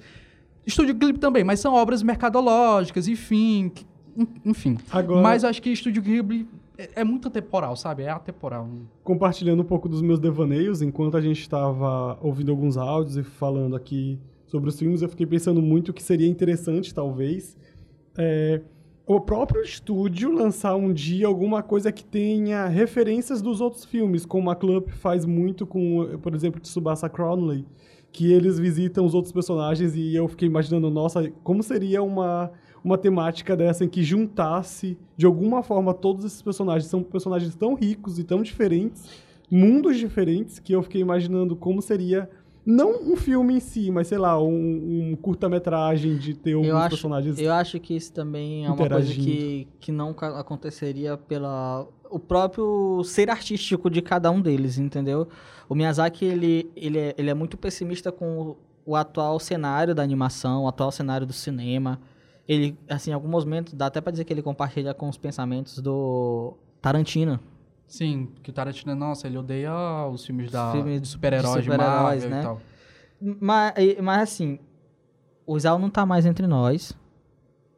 [0.65, 3.71] Estúdio Ghibli também, mas são obras mercadológicas, enfim,
[4.43, 4.77] enfim.
[4.91, 6.47] Agora, mas acho que Estúdio Ghibli
[6.77, 8.03] é, é, muito atemporal, sabe?
[8.03, 8.67] É atemporal.
[9.03, 13.75] Compartilhando um pouco dos meus devaneios, enquanto a gente estava ouvindo alguns áudios e falando
[13.75, 17.55] aqui sobre os filmes, eu fiquei pensando muito que seria interessante, talvez,
[18.17, 18.61] é,
[19.07, 24.49] o próprio estúdio lançar um dia alguma coisa que tenha referências dos outros filmes, como
[24.49, 27.65] a Club faz muito com, por exemplo, Tsubasa Crowley,
[28.11, 32.51] que eles visitam os outros personagens e eu fiquei imaginando, nossa, como seria uma,
[32.83, 36.89] uma temática dessa em que juntasse de alguma forma todos esses personagens.
[36.89, 39.07] São personagens tão ricos e tão diferentes,
[39.51, 42.27] mundos diferentes, que eu fiquei imaginando como seria
[42.65, 46.77] não um filme em si, mas sei lá, um, um curta-metragem de ter alguns eu
[46.77, 47.39] acho, personagens.
[47.39, 53.03] Eu acho que isso também é uma coisa que, que não aconteceria pela o próprio
[53.03, 55.27] ser artístico de cada um deles, entendeu?
[55.67, 58.55] O Miyazaki ele, ele, é, ele é muito pessimista com
[58.85, 61.99] o atual cenário da animação, o atual cenário do cinema.
[62.47, 65.79] Ele, assim, em alguns momentos, dá até pra dizer que ele compartilha com os pensamentos
[65.79, 67.39] do Tarantino,
[67.87, 69.73] Sim, que o Tarantino, nossa, ele odeia
[70.11, 72.39] os filmes da filme de super-heróis de, super de né?
[72.39, 72.61] e tal.
[73.39, 74.59] Mas, mas assim,
[75.45, 76.93] o Isao não tá mais entre nós.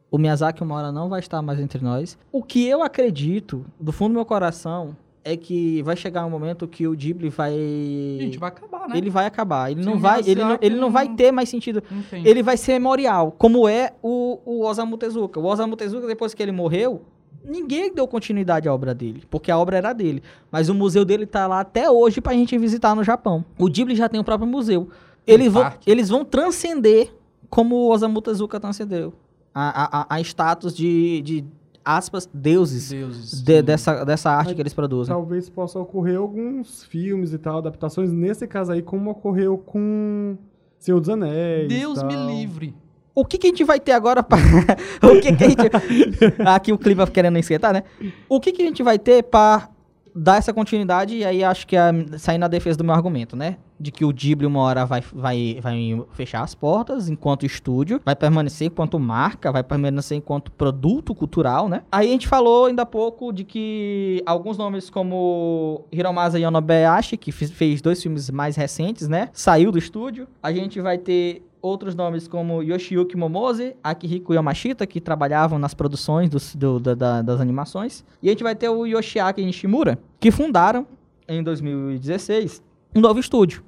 [0.10, 2.18] O Miyazaki uma hora não vai estar mais entre nós.
[2.32, 6.66] O que eu acredito, do fundo do meu coração, é que vai chegar um momento
[6.68, 7.54] que o Ghibli vai.
[7.54, 8.98] Gente, vai acabar, né?
[8.98, 9.70] Ele vai acabar.
[9.70, 11.84] Ele não vai, ele não, ele não vai ter mais sentido.
[12.14, 15.40] Ele vai ser memorial, como é o, o Osamu Tezuka.
[15.40, 17.02] O Osamu Tezuka, depois que ele morreu,
[17.44, 20.22] ninguém deu continuidade à obra dele, porque a obra era dele.
[20.52, 23.44] Mas o museu dele tá lá até hoje pra gente visitar no Japão.
[23.58, 24.90] O Ghibli já tem o próprio museu.
[25.26, 27.12] Eles vão, eles vão transcender
[27.50, 29.14] como o Osamu Tezuka transcendeu.
[29.54, 31.46] A, a, a status de, de
[31.84, 33.42] aspas, deuses, Deuses.
[33.42, 35.14] de- dessa, dessa arte Mas que eles produzem.
[35.14, 40.38] Talvez possa ocorrer alguns filmes e tal, adaptações, nesse caso aí, como ocorreu com
[40.78, 41.68] Senhor dos Anéis.
[41.70, 42.76] Deus me livre.
[43.18, 44.38] O que, que a gente vai ter agora pra...
[45.02, 45.62] o que, que a gente...
[46.46, 47.82] Aqui o clima querendo esquentar, né?
[48.30, 49.70] O que, que a gente vai ter pra
[50.14, 51.18] dar essa continuidade?
[51.18, 53.58] E aí acho que é sair na defesa do meu argumento, né?
[53.80, 58.16] De que o Ghibli uma hora vai, vai, vai fechar as portas enquanto estúdio, vai
[58.16, 61.82] permanecer enquanto marca, vai permanecer enquanto produto cultural, né?
[61.92, 67.32] Aí a gente falou ainda há pouco de que alguns nomes como Hiromasa Yonobayashi, que
[67.32, 69.30] fez dois filmes mais recentes, né?
[69.34, 70.28] Saiu do estúdio.
[70.44, 76.30] A gente vai ter outros nomes como Yoshiyuki Momose, Akihiko Yamashita, que trabalhavam nas produções
[76.30, 78.04] dos- do- da- da- das animações.
[78.24, 80.88] E a gente vai ter o Yoshiaki Nishimura, que fundaram,
[81.28, 82.62] em 2016,
[82.96, 83.64] um novo estúdio,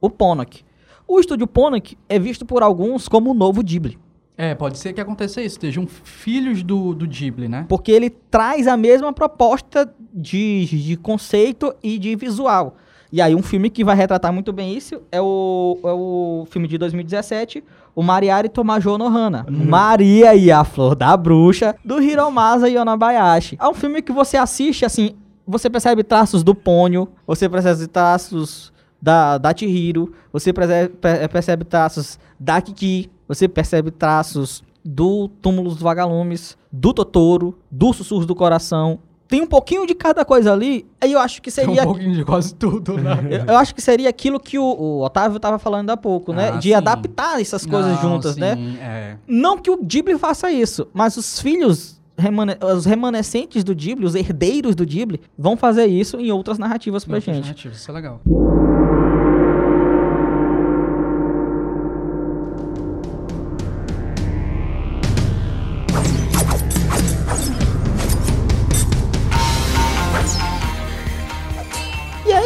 [0.00, 0.62] o Ponok.
[1.06, 3.98] O estúdio Ponok é visto por alguns como o novo Ghibli.
[4.36, 5.56] É, pode ser que aconteça isso.
[5.56, 7.66] Estejam filhos do, do Ghibli, né?
[7.68, 12.76] Porque ele traz a mesma proposta de, de conceito e de visual.
[13.10, 16.68] E aí, um filme que vai retratar muito bem isso é o, é o filme
[16.68, 17.64] de 2017,
[17.96, 19.46] o Mariari Tomajo no Hana.
[19.48, 23.56] Maria e a Flor da Bruxa, do Hiromasa Yonabayashi.
[23.60, 25.14] É um filme que você assiste, assim,
[25.46, 31.64] você percebe traços do Ponyo, você percebe traços da, da Chihiro, você percebe, per- percebe
[31.64, 38.34] traços da Kiki, você percebe traços do Túmulo dos Vagalumes, do Totoro, do Sussurros do
[38.34, 38.98] Coração.
[39.28, 41.82] Tem um pouquinho de cada coisa ali, aí eu acho que Tem seria...
[41.82, 43.18] um pouquinho de quase tudo, né?
[43.30, 46.48] Eu, eu acho que seria aquilo que o, o Otávio tava falando há pouco, né?
[46.54, 46.74] Ah, de sim.
[46.74, 48.56] adaptar essas coisas Não, juntas, sim, né?
[48.80, 49.16] É.
[49.26, 54.14] Não que o Ghibli faça isso, mas os filhos, remane- os remanescentes do Ghibli, os
[54.14, 57.44] herdeiros do Ghibli, vão fazer isso em outras narrativas pra Outras gente.
[57.44, 58.20] narrativas, Isso é legal.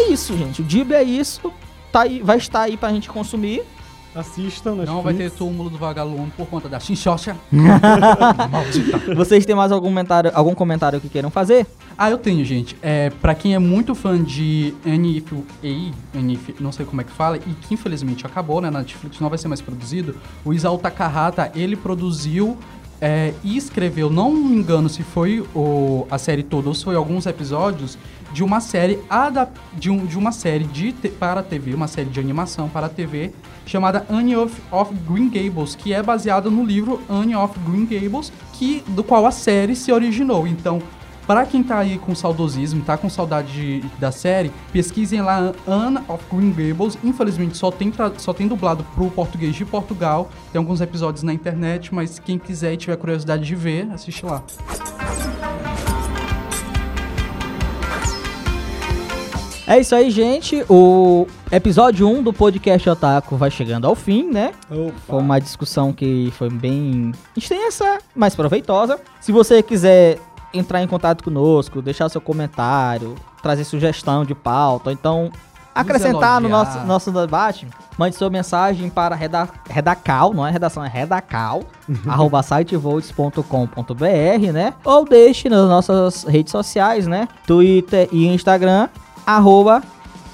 [0.02, 0.62] É isso, gente.
[0.62, 1.52] O Ghibli é isso.
[1.90, 3.62] Tá aí, vai estar aí pra gente consumir.
[4.14, 4.74] Assistam.
[4.74, 7.34] Não vai ter túmulo do vagalume por conta da chinchocha.
[9.16, 11.66] Vocês têm mais algum comentário, algum comentário que queiram fazer?
[11.96, 12.76] Ah, eu tenho, gente.
[12.82, 17.12] É, pra quem é muito fã de Anif A, Anif, não sei como é que
[17.12, 18.68] fala, e que infelizmente acabou, né?
[18.68, 20.16] Na Netflix não vai ser mais produzido.
[20.44, 22.58] O Isao Takahata, ele produziu
[23.00, 26.94] é, e escreveu, não me engano se foi o, a série toda ou se foi
[26.94, 27.98] alguns episódios,
[28.32, 28.98] de uma série
[29.74, 33.32] de, um, de uma série de para TV, uma série de animação para TV,
[33.66, 38.32] chamada Anne of, of Green Gables, que é baseada no livro Anne of Green Gables,
[38.54, 40.46] que, do qual a série se originou.
[40.46, 40.80] Então,
[41.26, 45.98] para quem tá aí com saudosismo, tá com saudade de- da série, pesquisem lá Anne
[46.08, 46.98] of Green Gables.
[47.04, 50.28] Infelizmente só tem, só tem dublado pro português de Portugal.
[50.52, 54.42] Tem alguns episódios na internet, mas quem quiser e tiver curiosidade de ver, assiste lá.
[59.72, 60.62] É isso aí, gente.
[60.68, 64.52] O episódio 1 do podcast Otaku vai chegando ao fim, né?
[64.70, 64.92] Opa.
[65.06, 69.00] Foi uma discussão que foi bem extensa, mas proveitosa.
[69.18, 70.18] Se você quiser
[70.52, 75.32] entrar em contato conosco, deixar seu comentário, trazer sugestão de pauta, ou então
[75.74, 77.66] acrescentar no nosso, nosso debate,
[77.96, 81.62] mande sua mensagem para reda, redacal, não é redação, é redacal,
[82.06, 84.74] arroba sitevolts.com.br, né?
[84.84, 87.26] Ou deixe nas nossas redes sociais, né?
[87.46, 88.90] Twitter e Instagram,
[89.26, 89.82] arroba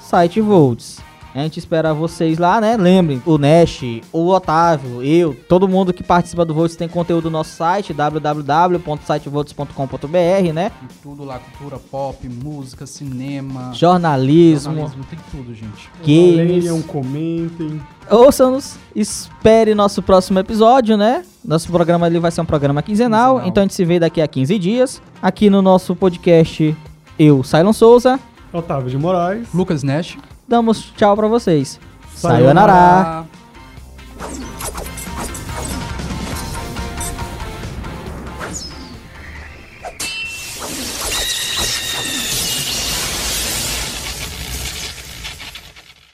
[0.01, 0.99] sitevolts.
[1.33, 2.75] A gente espera vocês lá, né?
[2.75, 7.31] Lembrem, o Nash, o Otávio, eu, todo mundo que participa do Volts tem conteúdo no
[7.37, 10.71] nosso site, www.sitevolts.com.br, né?
[10.71, 15.87] Tem tudo lá, cultura pop, música, cinema, Jornalismo, jornalismo, tem tudo, gente.
[15.99, 16.63] games.
[16.63, 17.79] Leiam, comentem.
[18.09, 21.23] Ouçam-nos, espere nosso próximo episódio, né?
[21.45, 23.47] Nosso programa ali vai ser um programa quinzenal, Quinzenal.
[23.47, 24.99] então a gente se vê daqui a 15 dias.
[25.21, 26.75] Aqui no nosso podcast,
[27.19, 28.19] eu, Silon Souza,
[28.51, 29.47] Otávio de Moraes.
[29.53, 30.17] Lucas Nash.
[30.47, 31.79] damos tchau pra vocês.
[32.15, 32.73] Sayonara.
[32.73, 33.25] Sayonara.